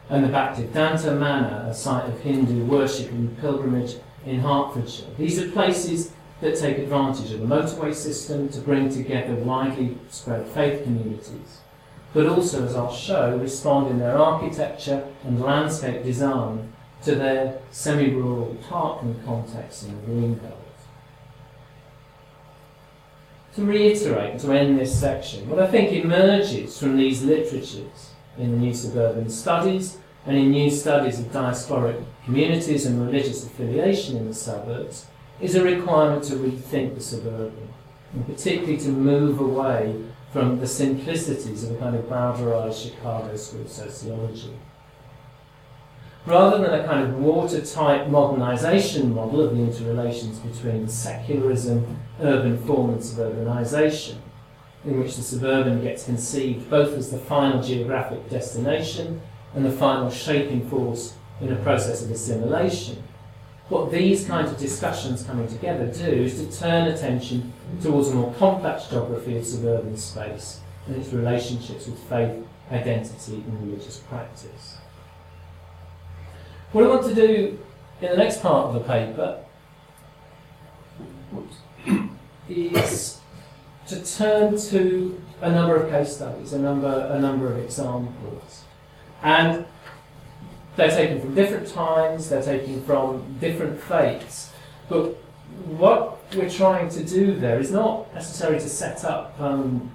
[0.09, 3.95] and the Bhaktivedanta Manor, a site of Hindu worship and pilgrimage
[4.25, 5.07] in Hertfordshire.
[5.17, 10.47] These are places that take advantage of the motorway system to bring together widely spread
[10.47, 11.59] faith communities,
[12.13, 16.71] but also, as I'll show, respond in their architecture and landscape design
[17.03, 20.53] to their semi-rural parkland context in the Greenbelt.
[23.55, 28.57] To reiterate, to end this section, what I think emerges from these literatures in the
[28.57, 34.33] New Suburban Studies and in new studies of diasporic communities and religious affiliation in the
[34.33, 35.05] suburbs
[35.39, 37.69] is a requirement to rethink the suburban,
[38.13, 39.95] and particularly to move away
[40.33, 44.53] from the simplicities of a kind of Bowdlerized Chicago school sociology
[46.27, 52.89] rather than a kind of watertight modernisation model of the interrelations between secularism, urban form,
[52.89, 54.15] and suburbanisation,
[54.83, 59.21] in which the suburban gets conceived both as the final geographic destination
[59.55, 63.01] and the final shaping force in a process of assimilation.
[63.69, 68.33] What these kinds of discussions coming together do is to turn attention towards a more
[68.33, 74.77] complex geography of suburban space and its relationships with faith, identity, and religious practice.
[76.71, 77.59] What I want to do
[78.01, 79.43] in the next part of the paper
[82.49, 83.21] is
[83.87, 88.63] to turn to a number of case studies, a number, a number of examples.
[89.23, 89.65] And
[90.75, 94.51] they're taken from different times, they're taken from different faiths.
[94.89, 95.15] But
[95.65, 99.91] what we're trying to do there is not necessarily to set up, um,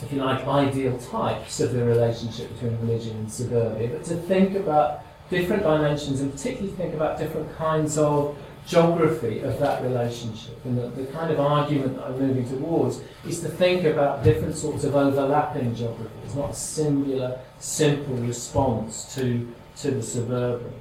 [0.00, 4.54] if you like, ideal types of the relationship between religion and suburbia, but to think
[4.54, 10.58] about different dimensions and particularly think about different kinds of geography of that relationship.
[10.64, 14.56] And the, the kind of argument that I'm moving towards is to think about different
[14.56, 16.10] sorts of overlapping geography.
[16.24, 20.72] It's not a singular, simple response to, to the suburban.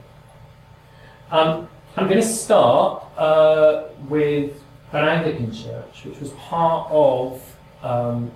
[1.31, 4.61] Um, I'm going to start uh, with
[4.93, 7.41] an Anglican church, which was part of.
[7.81, 8.31] Um,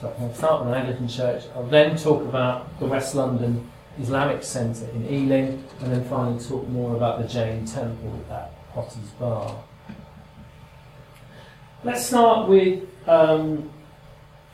[0.00, 1.44] so I'll start with an Anglican church.
[1.54, 6.66] I'll then talk about the West London Islamic Centre in Ealing, and then finally talk
[6.68, 9.62] more about the Jain Temple at Potter's Bar.
[11.84, 13.70] Let's start with um,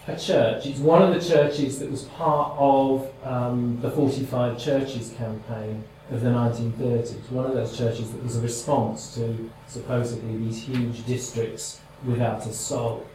[0.07, 0.67] a church.
[0.67, 6.23] It's one of the churches that was part of um, the 45 Churches campaign of
[6.23, 7.31] the 1930s.
[7.31, 12.53] One of those churches that was a response to supposedly these huge districts without a
[12.53, 13.07] soul.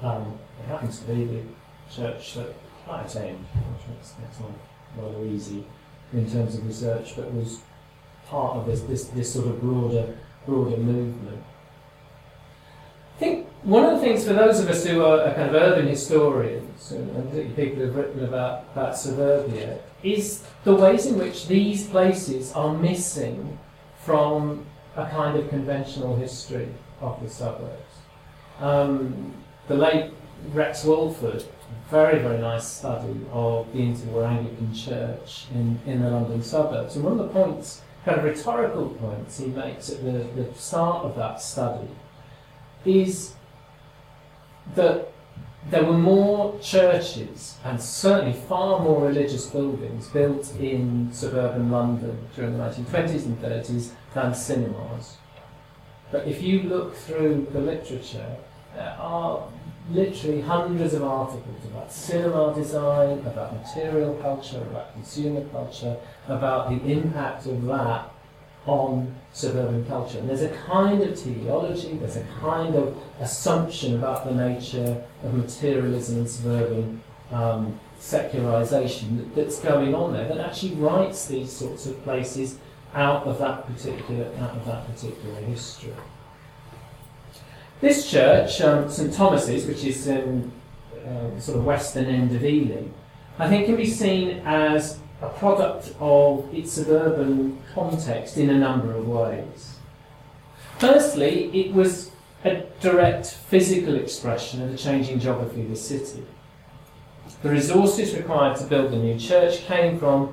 [0.00, 1.42] Um, it happens to be the
[1.90, 2.54] church that
[2.88, 4.14] I attend, which makes
[5.24, 5.64] easy
[6.12, 7.60] in terms of research, but was
[8.26, 10.16] part of this, this, this sort of broader,
[10.46, 11.42] broader movement.
[13.16, 15.86] I think one of the things for those of us who are kind of urban
[15.86, 21.46] historians, and particularly people who have written about, about suburbia, is the ways in which
[21.46, 23.58] these places are missing
[24.04, 24.66] from
[24.96, 26.68] a kind of conventional history
[27.00, 27.94] of the suburbs.
[28.60, 29.34] Um,
[29.68, 30.12] the late
[30.52, 31.44] Rex Walford,
[31.90, 36.96] very, very nice study of the interwar Anglican Church in, in the London suburbs.
[36.96, 41.04] And one of the points, kind of rhetorical points he makes at the, the start
[41.04, 41.88] of that study
[42.84, 43.34] is
[44.74, 45.12] that
[45.70, 52.56] there were more churches and certainly far more religious buildings built in suburban London during
[52.56, 55.16] the 1920s and 30s than cinemas.
[56.10, 58.36] But if you look through the literature,
[58.74, 59.46] there are
[59.90, 65.96] literally hundreds of articles about cinema design, about material culture, about consumer culture,
[66.28, 68.10] about the impact of that
[68.66, 70.18] on suburban culture.
[70.18, 75.34] And there's a kind of teleology, there's a kind of assumption about the nature of
[75.34, 77.02] materialism and suburban
[77.32, 82.58] um, secularization that, that's going on there that actually writes these sorts of places
[82.94, 85.94] out of that particular out of that particular history.
[87.82, 90.52] This church, um, St Thomas's, which is in
[91.04, 92.94] uh, sort of western end of Ealing,
[93.40, 98.92] I think can be seen as a product of its suburban context in a number
[98.94, 99.78] of ways.
[100.78, 102.12] Firstly, it was
[102.44, 106.24] a direct physical expression of the changing geography of the city.
[107.42, 110.32] The resources required to build the new church came from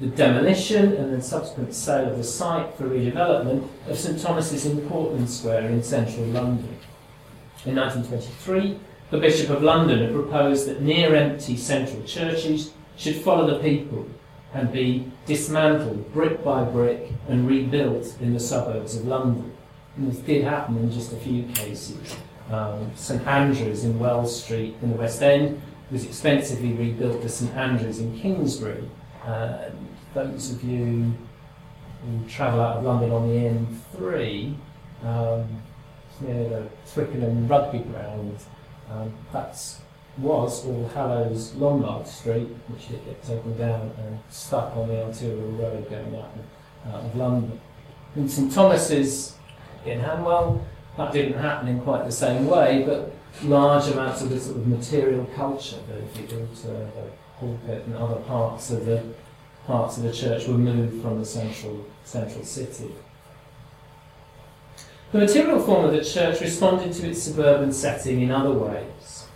[0.00, 4.80] the demolition and then subsequent sale of the site for redevelopment of St Thomas's in
[4.88, 6.78] Portman Square in central London.
[7.66, 8.78] In 1923,
[9.10, 14.08] the Bishop of London had proposed that near empty central churches should follow the people
[14.54, 19.52] and be dismantled brick by brick and rebuilt in the suburbs of London.
[19.96, 22.16] And this did happen in just a few cases.
[22.50, 27.54] Um, St Andrews in Wells Street in the West End was expensively rebuilt as St
[27.54, 28.88] Andrews in Kingsbury.
[29.24, 29.70] Uh,
[30.14, 31.12] those of you
[32.02, 33.34] who travel out of London on the
[33.98, 34.54] M3,
[35.02, 35.62] um,
[36.20, 38.38] near the Twickenham rugby ground,
[38.90, 39.80] um, that's
[40.18, 45.50] was All Hallows Lombard Street, which did get taken down and stuck on the arterial
[45.52, 47.60] road going out of, out of London.
[48.16, 49.36] In St Thomas's
[49.86, 50.62] in Hanwell,
[50.96, 53.12] that didn't happen in quite the same way, but
[53.44, 58.20] large amounts of the sort of material culture, the, the altar, the pulpit, and other
[58.22, 59.02] parts of the
[59.70, 62.90] parts of the church were moved from the central central city.
[65.12, 69.26] The material form of the church responded to its suburban setting in other ways.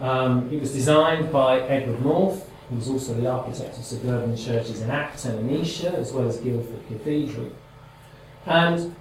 [0.00, 4.82] Um, it was designed by Edward Maufe, who was also the architect of suburban churches
[4.82, 7.50] in Acton and Esher, as well as Guildford Cathedral.
[8.46, 8.96] And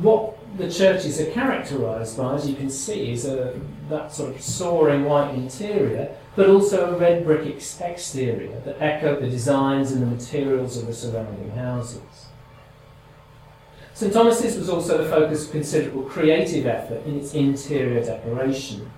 [0.00, 3.60] what the churches are characterised by, as you can see, is a,
[3.90, 9.20] that sort of soaring white interior, but also a red brick ex- exterior that echoed
[9.20, 12.26] the designs and the materials of the surrounding houses.
[13.92, 18.88] St Thomas's was also the focus of considerable creative effort in its interior decoration.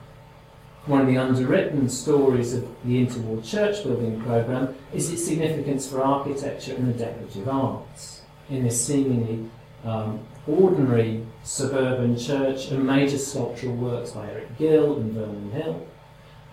[0.85, 6.03] One of the underwritten stories of the interwar church building programme is its significance for
[6.03, 8.21] architecture and the decorative arts.
[8.51, 9.49] In this seemingly
[9.83, 15.87] um, ordinary suburban church and major sculptural works by Eric Gill and Vernon Hill.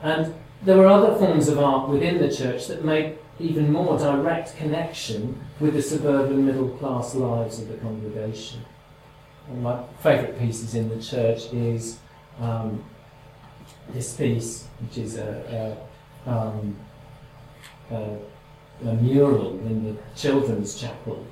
[0.01, 0.33] And
[0.63, 5.39] there were other forms of art within the church that made even more direct connection
[5.59, 8.61] with the suburban middle class lives of the congregation.
[9.47, 11.99] One of my favourite pieces in the church is
[12.39, 12.83] um,
[13.89, 15.77] this piece, which is a,
[16.25, 16.75] a, um,
[17.91, 18.17] a,
[18.85, 21.25] a mural in the children's chapel,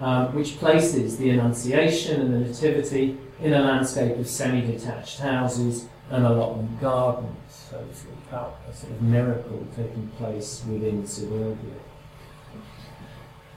[0.00, 6.24] um, which places the Annunciation and the Nativity in a landscape of semi-detached houses and
[6.24, 7.36] allotment gardens.
[7.70, 7.84] So
[8.28, 11.74] about a sort of miracle taking place within suburbia.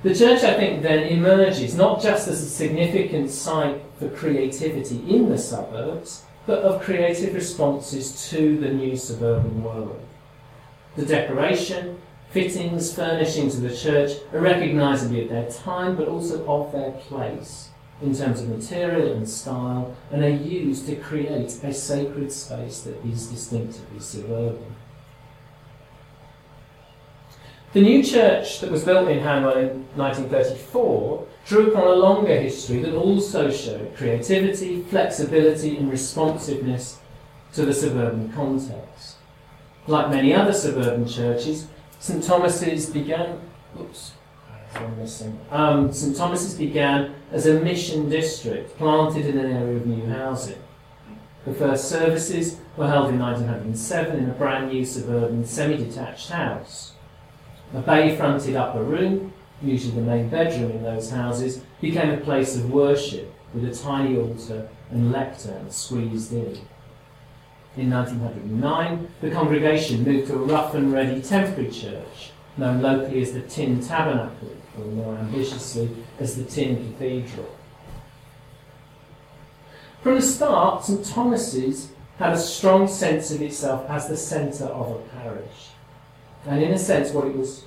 [0.04, 5.30] The church, I think, then emerges not just as a significant site for creativity in
[5.30, 10.00] the suburbs, but of creative responses to the new suburban world.
[10.96, 12.00] The decoration,
[12.32, 17.69] fittings, furnishings of the church are recognisably of their time, but also of their place
[18.02, 23.06] in terms of material and style, and are used to create a sacred space that
[23.06, 24.76] is distinctively suburban.
[27.74, 32.80] The new church that was built in Hanwell in 1934 drew upon a longer history
[32.80, 37.00] that also showed creativity, flexibility, and responsiveness
[37.54, 39.18] to the suburban context.
[39.86, 41.68] Like many other suburban churches,
[42.00, 43.40] St Thomas's began.
[43.80, 44.14] Oops,
[44.76, 50.62] Um, St Thomas's began as a mission district planted in an area of new housing.
[51.46, 56.94] The first services were held in 1907 in a brand new suburban semi-detached house.
[57.74, 62.72] A bay-fronted upper room, usually the main bedroom in those houses, became a place of
[62.72, 66.60] worship with a tiny altar and lectern squeezed in.
[67.78, 73.34] In 1909, the congregation moved to a rough and ready temporary church, known locally as
[73.34, 77.56] the Tin Tabernacle, or more ambitiously as the Tin Cathedral.
[80.02, 84.92] From the start, St Thomas's had a strong sense of itself as the centre of
[84.92, 85.70] a parish.
[86.46, 87.64] And in a sense, what it was.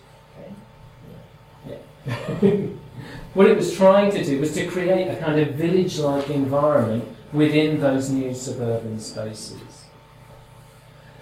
[1.67, 1.79] Okay.
[2.07, 2.51] Yeah.
[3.35, 7.05] what it was trying to do was to create a kind of village like environment
[7.33, 9.85] within those new suburban spaces.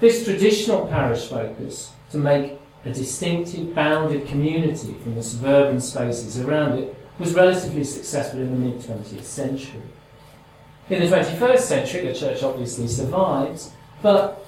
[0.00, 6.78] This traditional parish focus to make a distinctive bounded community from the suburban spaces around
[6.78, 9.82] it was relatively successful in the mid 20th century.
[10.88, 13.72] In the 21st century, the church obviously survives,
[14.02, 14.44] but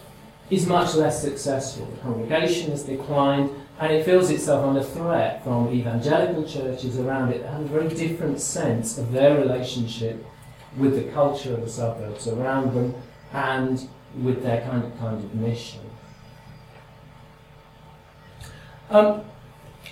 [0.51, 1.87] is much less successful.
[1.87, 7.43] The congregation has declined, and it feels itself under threat from evangelical churches around it
[7.43, 10.25] that have a very different sense of their relationship
[10.77, 12.95] with the culture of the suburbs around them
[13.33, 13.89] and
[14.21, 15.81] with their kind of, kind of mission.
[18.93, 19.23] Um,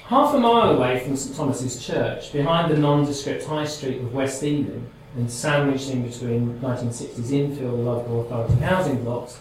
[0.08, 4.42] half a mile away from St Thomas's Church, behind the nondescript high street of West
[4.42, 9.40] Ealing, and sandwiched in between 1960s infill and local authority housing blocks,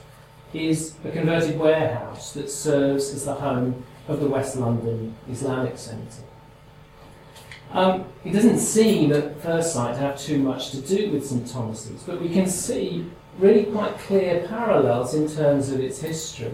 [0.54, 6.24] is a converted warehouse that serves as the home of the West London Islamic Centre.
[7.72, 11.46] Um, it doesn't seem at first sight to have too much to do with St
[11.46, 13.06] Thomas's, but we can see
[13.38, 16.54] really quite clear parallels in terms of its history.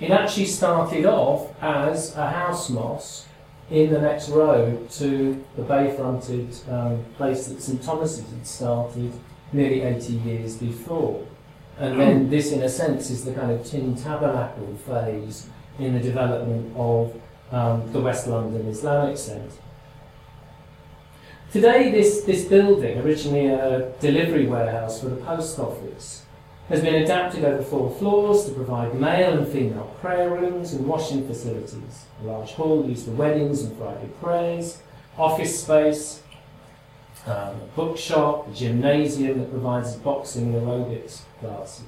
[0.00, 3.26] It actually started off as a house mosque
[3.70, 9.12] in the next road to the bay-fronted um, place that St Thomas's had started
[9.52, 11.26] nearly 80 years before.
[11.78, 16.00] And then this, in a sense, is the kind of tin tabernacle phase in the
[16.00, 17.20] development of
[17.52, 19.50] um, the West London Islamic Centre.
[21.52, 26.24] Today, this, this building, originally a delivery warehouse for the post office,
[26.68, 31.26] has been adapted over four floors to provide male and female prayer rooms and washing
[31.26, 34.82] facilities, a large hall used for weddings and Friday prayers,
[35.16, 36.22] office space,
[37.26, 41.86] um, a bookshop, a gymnasium that provides boxing and aerobics classes.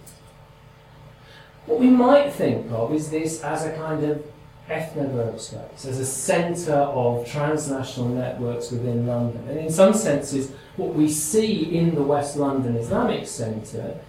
[1.66, 4.24] What we might think of is this as a kind of
[4.68, 9.46] ethnoburb space, as a centre of transnational networks within London.
[9.48, 14.00] And in some senses, what we see in the West London Islamic Centre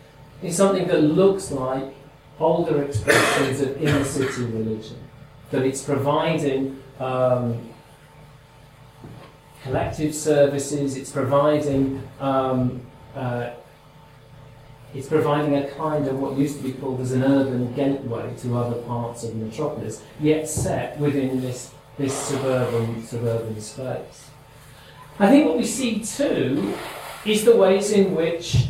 [0.41, 1.93] is something that looks like
[2.39, 4.97] older expressions of inner city religion.
[5.51, 7.69] That it's providing um,
[9.63, 12.81] collective services, it's providing um,
[13.15, 13.51] uh,
[14.93, 18.57] it's providing a kind of what used to be called as an urban gateway to
[18.57, 24.29] other parts of the metropolis, yet set within this, this suburban, suburban space.
[25.17, 26.73] I think what we see too
[27.25, 28.67] is the ways in which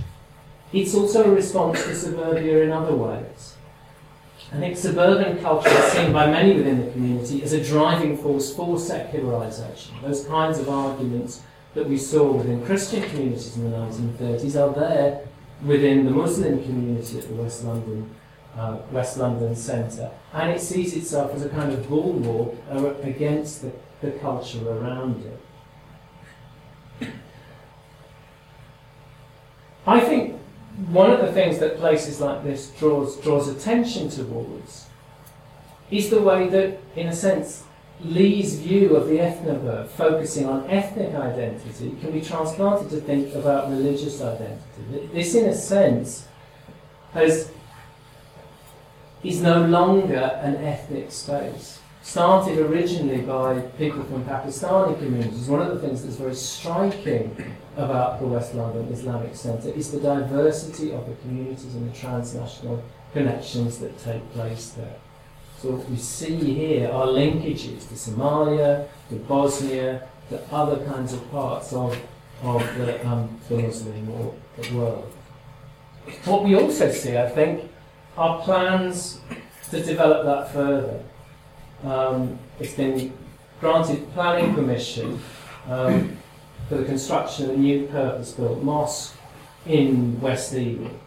[0.73, 3.55] it's also a response to suburbia in other ways.
[4.53, 8.53] I think suburban culture is seen by many within the community as a driving force
[8.53, 9.95] for secularisation.
[10.01, 11.41] Those kinds of arguments
[11.73, 15.27] that we saw within Christian communities in the 1930s are there
[15.63, 18.13] within the Muslim community at the West London
[18.57, 22.53] uh, West London Centre, and it sees itself as a kind of bulwark
[23.03, 25.39] against the, the culture around it.
[29.87, 30.30] I think
[30.91, 34.87] one of the things that places like this draws draws attention towards
[35.89, 37.63] is the way that, in a sense,
[38.03, 43.69] Li's view of the ethnoburb, focusing on ethnic identity, can be transplanted to think about
[43.69, 45.09] religious identity.
[45.13, 46.27] This, in a sense,
[47.13, 47.51] has,
[49.23, 51.79] is no longer an ethnic space.
[52.01, 55.47] Started originally by people from Pakistani communities.
[55.47, 59.99] One of the things that's very striking about the West London Islamic Centre is the
[59.99, 64.95] diversity of the communities and the transnational connections that take place there.
[65.59, 71.31] So what we see here are linkages to Somalia, to Bosnia, to other kinds of
[71.31, 71.97] parts of,
[72.43, 74.07] of the, um, the Muslim
[74.73, 75.11] world.
[76.25, 77.69] What we also see, I think,
[78.17, 79.21] are plans
[79.69, 81.03] to develop that further.
[81.83, 83.13] Um, it's been
[83.59, 85.21] granted planning permission
[85.69, 86.17] um,
[86.71, 89.13] for the construction of a new purpose-built mosque
[89.65, 91.01] in West Ealing,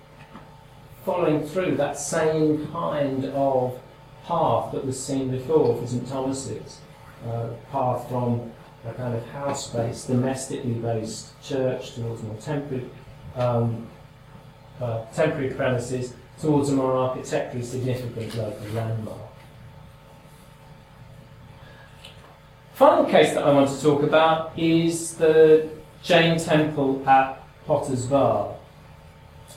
[1.07, 3.81] following through that same kind of
[4.27, 6.81] path that was seen before for St Thomas's,
[7.27, 8.53] uh, path from
[8.87, 12.85] a kind of house-based, domestically based church towards more temporary
[13.35, 13.87] um,
[14.83, 16.13] uh, temporary premises
[16.43, 19.34] towards a more architecturally significant local landmark.
[22.75, 25.71] Final case that I want to talk about is the
[26.03, 28.53] Jain Temple at Potter's Bar,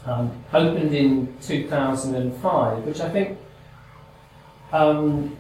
[0.06, 3.40] um, opened in 2005, which I think
[4.72, 5.36] um,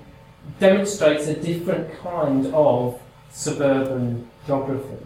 [0.59, 2.99] demonstrates a different kind of
[3.29, 5.05] suburban geography.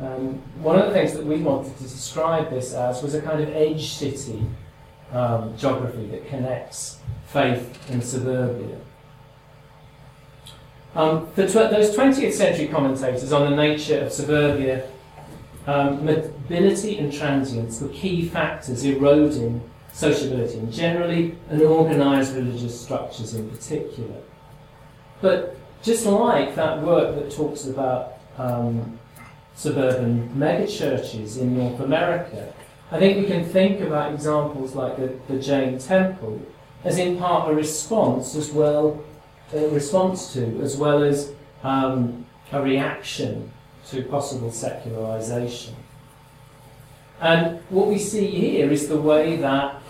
[0.00, 3.40] Um, one of the things that we wanted to describe this as was a kind
[3.40, 4.46] of edge city
[5.12, 8.78] um, geography that connects faith and suburbia.
[10.98, 14.84] Um, tw- those 20th century commentators on the nature of suburbia,
[15.68, 23.34] um, mobility and transience were key factors eroding sociability and generally and organised religious structures
[23.34, 24.16] in particular.
[25.20, 28.98] But just like that work that talks about um,
[29.54, 32.52] suburban megachurches in North America,
[32.90, 36.44] I think we can think about examples like the, the Jain Temple
[36.82, 39.02] as in part a response as well,
[39.52, 41.32] a response to, as well as
[41.62, 43.50] um, a reaction
[43.88, 45.74] to possible secularization.
[47.20, 49.82] And what we see here is the way that,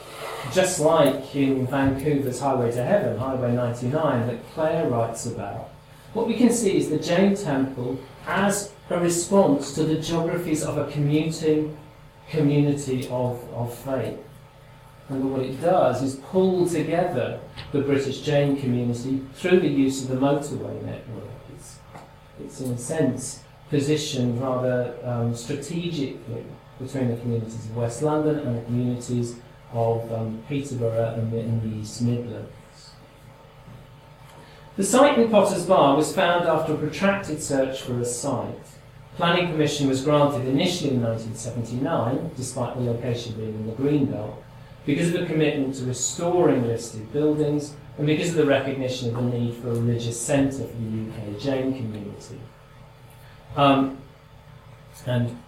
[0.52, 5.70] just like in Vancouver's Highway to Heaven, Highway 99, that Claire writes about,
[6.14, 10.78] what we can see is the Jain Temple as a response to the geographies of
[10.78, 11.76] a commuting
[12.30, 14.18] community of, of faith.
[15.09, 17.40] And what it does is pull together
[17.72, 21.24] the British Jain community through the use of the motorway network.
[21.54, 21.78] It's,
[22.40, 26.44] it's in a sense positioned rather um, strategically
[26.78, 29.36] between the communities of West London and the communities
[29.72, 32.52] of um, Peterborough and the, and the East Midlands.
[34.76, 38.54] The site in Potter's Bar was found after a protracted search for a site.
[39.16, 44.36] Planning permission was granted initially in 1979, despite the location being in the Greenbelt,
[44.89, 49.39] because of a commitment to restoring listed buildings and because of the recognition of the
[49.39, 52.41] need for a religious centre for the UK Jain community.
[53.55, 53.99] Um,
[55.05, 55.39] and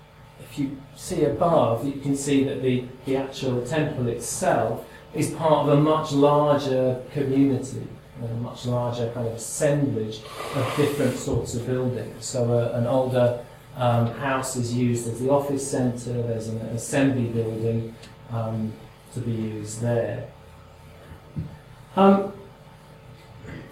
[0.41, 5.67] if you see above, you can see that the, the actual temple itself is part
[5.67, 7.87] of a much larger community,
[8.23, 10.21] a much larger kind of assemblage
[10.55, 12.27] of different sorts of buildings.
[12.27, 13.43] So uh, an older
[13.75, 17.95] um, house is used as the office centre, there's an assembly building
[18.31, 18.75] um,
[19.15, 20.29] to be used there.
[21.97, 22.33] Um,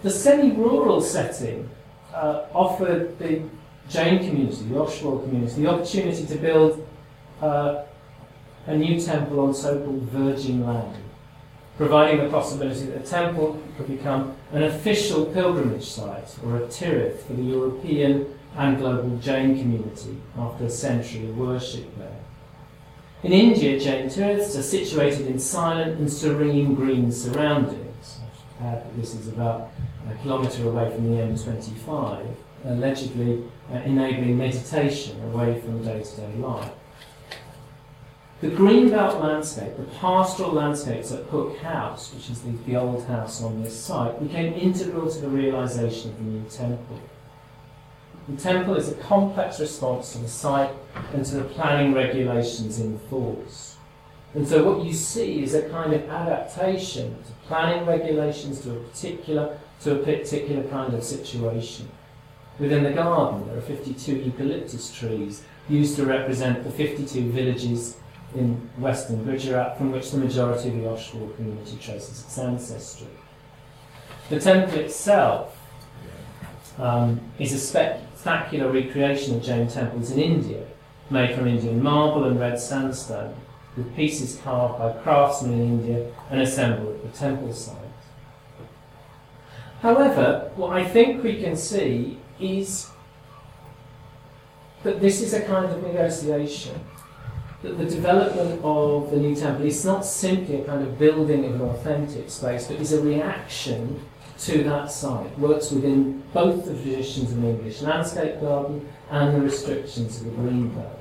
[0.03, 1.69] the semi-rural setting
[2.13, 3.43] uh, offered the
[3.89, 6.87] Jain community, the Oshwal community, the opportunity to build
[7.41, 7.83] uh,
[8.67, 10.95] a new temple on so-called virgin land,
[11.77, 17.21] providing the possibility that the temple could become an official pilgrimage site or a tirith
[17.23, 22.18] for the European and global Jain community after a century of worship there.
[23.21, 28.19] In India, Jain tiriths are situated in silent and serene green surroundings.
[28.61, 29.71] That this is about
[30.09, 36.71] a kilometre away from the M25, allegedly uh, enabling meditation away from day-to-day life.
[38.39, 43.43] The Greenbelt landscape, the pastoral landscapes at Hook House, which is the, the old house
[43.43, 47.01] on this site, became integral to the realisation of the new temple.
[48.29, 50.71] The temple is a complex response to the site
[51.13, 53.77] and to the planning regulations in force.
[54.35, 58.79] And so what you see is a kind of adaptation to planning regulations to a
[58.81, 61.89] particular to a particular kind of situation.
[62.59, 67.97] Within the garden there are 52 eucalyptus trees used to represent the 52 villages
[68.35, 73.07] in western Gujarat from which the majority of the Oshwal community traces its ancestry.
[74.29, 75.57] The temple itself
[76.77, 77.57] um, is a
[78.19, 80.65] spectacular recreation of Jain temples in India,
[81.09, 83.33] made from Indian marble and red sandstone,
[83.77, 87.77] with pieces carved by craftsmen in India and assembled at the temple site.
[89.81, 92.89] However, what I think we can see is
[94.83, 96.77] that this is a kind of negotiation
[97.61, 101.55] that the development of the new temple is not simply a kind of building of
[101.55, 104.01] an authentic space, but is a reaction
[104.39, 109.41] to that site, works within both the traditions of the English landscape garden and the
[109.41, 110.99] restrictions of the green belt.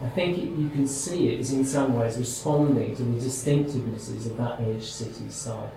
[0.00, 4.26] I think it, you can see it is in some ways responding to the distinctivenesses
[4.26, 5.70] of that edge city site.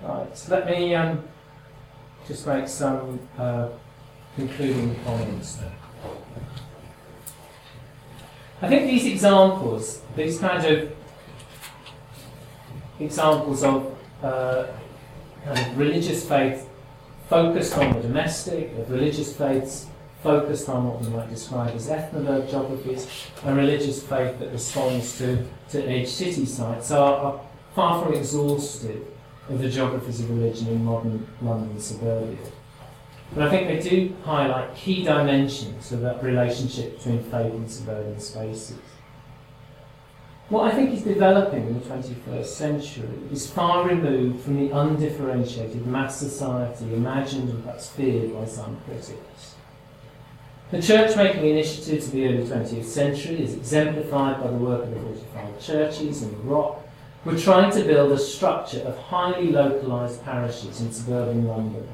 [0.00, 1.24] Right, so let me um,
[2.26, 3.68] just make some uh,
[4.36, 5.72] concluding comments then.
[8.60, 10.92] I think these examples, these kind of
[12.98, 14.66] examples of uh,
[15.44, 16.68] kind of religious faith
[17.28, 19.86] focused on the domestic, of religious faiths,
[20.22, 25.44] focused on what we might describe as ethnoburb geographies, a religious faith that responds to,
[25.70, 27.40] to edge city sites are, are
[27.74, 29.06] far from exhaustive
[29.48, 32.38] of the geographies of religion in modern London suburbia.
[33.34, 38.18] But I think they do highlight key dimensions of that relationship between faith and suburban
[38.20, 38.78] spaces.
[40.48, 45.86] What I think is developing in the 21st century is far removed from the undifferentiated
[45.86, 49.56] mass society imagined and perhaps feared by some critics.
[50.70, 55.00] The church-making initiatives of the early 20th century, as exemplified by the work of the
[55.00, 56.82] 45 churches the Rock,
[57.26, 61.88] were trying to build a structure of highly localised parishes in suburban London,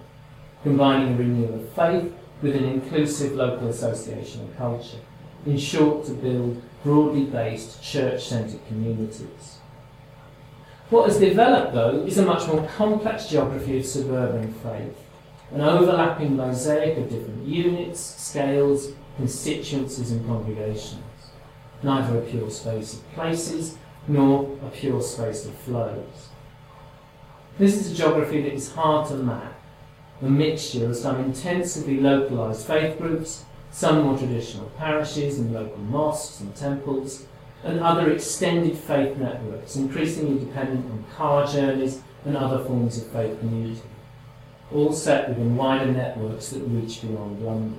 [0.65, 2.13] combining a renewal of faith
[2.43, 4.99] with an inclusive local association and culture.
[5.47, 9.59] In short, to build broadly based church centred communities.
[10.91, 14.97] What has developed, though, is a much more complex geography of suburban faith,
[15.53, 21.03] an overlapping mosaic of different units, scales, constituencies, and congregations.
[21.83, 23.77] Neither a pure space of places
[24.09, 26.29] nor a pure space of flows.
[27.59, 29.54] This is a geography that is hard to map,
[30.23, 33.45] a mixture of some intensively localised faith groups
[33.75, 37.27] some more traditional parishes and local mosques and temples,
[37.65, 43.37] and other extended faith networks, increasingly dependent on car journeys and other forms of faith
[43.41, 43.83] community,
[44.73, 47.77] all set within wider networks that reach beyond London.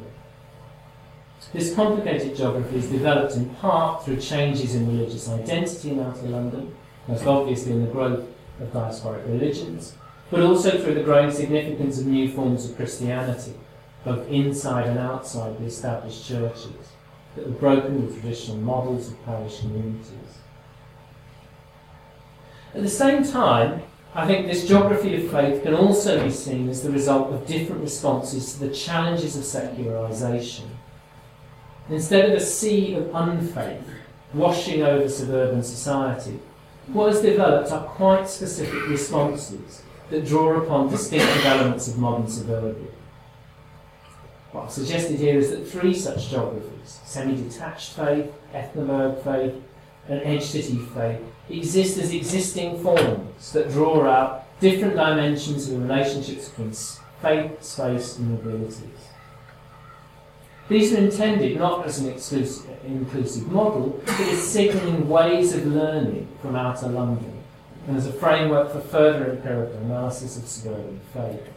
[1.53, 6.75] This complicated geography is developed in part through changes in religious identity in outer London,
[7.07, 8.27] most obviously in the growth
[8.59, 9.95] of diasporic religions,
[10.35, 13.53] but also through the growing significance of new forms of Christianity,
[14.03, 16.91] both inside and outside the established churches,
[17.35, 20.39] that have broken the traditional models of parish communities.
[22.73, 23.83] At the same time,
[24.13, 27.81] I think this geography of faith can also be seen as the result of different
[27.81, 30.69] responses to the challenges of secularisation.
[31.89, 33.85] Instead of a sea of unfaith
[34.33, 36.41] washing over suburban society,
[36.87, 42.87] what has developed are quite specific responses that draw upon distinctive elements of modern suburbia.
[44.51, 49.55] What I've suggested here is that three such geographies, semi-detached faith, ethnoburb faith,
[50.07, 55.79] and edge city faith, exist as existing forms that draw out different dimensions of the
[55.79, 56.73] relationships between
[57.21, 58.81] faith, space, and mobilities.
[60.67, 66.27] These are intended not as an exclusive, inclusive model, but as signalling ways of learning
[66.41, 67.34] from outer London,
[67.87, 71.49] and as a framework for further empirical analysis of suburban faith.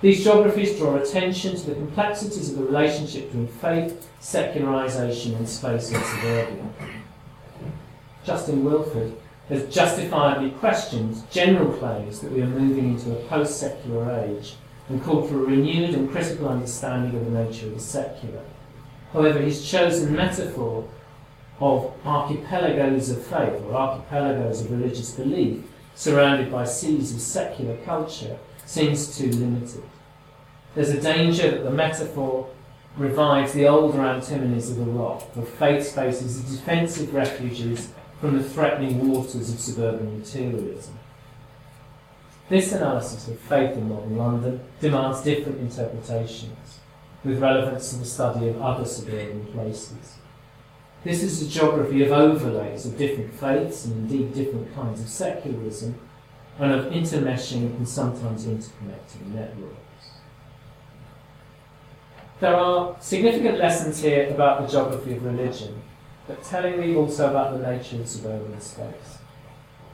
[0.00, 5.90] These geographies draw attention to the complexities of the relationship between faith, secularisation, and space
[5.90, 6.64] in suburbia.
[8.24, 9.14] Justin Wilford
[9.48, 14.54] has justifiably questioned general claims that we are moving into a post secular age
[14.88, 18.42] and called for a renewed and critical understanding of the nature of the secular.
[19.12, 20.86] However, his chosen metaphor
[21.60, 28.38] of archipelagos of faith or archipelagos of religious belief surrounded by seas of secular culture
[28.64, 29.82] seems too limited.
[30.74, 32.48] There's a danger that the metaphor
[32.96, 38.44] revives the older antinomies of the rock, for faith spaces as defensive refuges from the
[38.44, 40.98] threatening waters of suburban materialism.
[42.48, 46.78] This analysis of faith in modern London demands different interpretations,
[47.24, 50.17] with relevance to the study of other suburban places.
[51.04, 55.98] This is a geography of overlays of different faiths and indeed different kinds of secularism
[56.58, 59.78] and of intermeshing and sometimes interconnecting networks.
[62.40, 65.82] There are significant lessons here about the geography of religion,
[66.26, 69.18] but tellingly also about the nature of suburban space.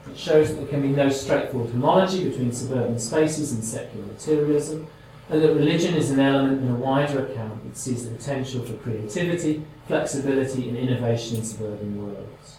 [0.09, 4.87] It shows that there can be no straightforward homology between suburban spaces and secular materialism,
[5.29, 8.73] and that religion is an element in a wider account that sees the potential for
[8.73, 12.57] creativity, flexibility, and innovation in suburban worlds.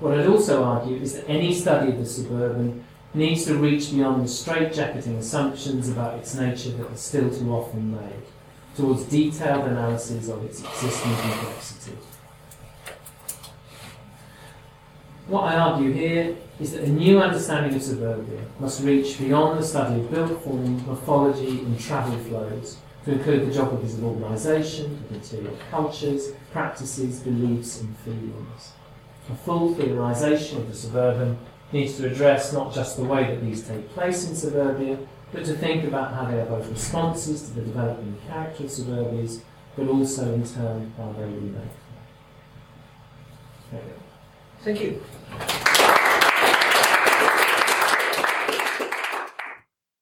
[0.00, 2.84] What I'd also argue is that any study of the suburban
[3.14, 7.92] needs to reach beyond the straitjacketing assumptions about its nature that are still too often
[7.92, 8.22] made,
[8.74, 11.98] towards detailed analysis of its existing complexity.
[15.26, 19.64] What I argue here is that a new understanding of suburbia must reach beyond the
[19.64, 25.58] study of built form, morphology, and travel flows to include the geographies of organisation, material
[25.72, 28.72] cultures, practices, beliefs, and feelings.
[29.28, 31.36] A full theorisation of the suburban
[31.72, 34.98] needs to address not just the way that these take place in suburbia,
[35.32, 39.42] but to think about how they are both responses to the developing character of suburbias,
[39.74, 41.64] but also in turn how they remake
[44.62, 45.02] Thank you.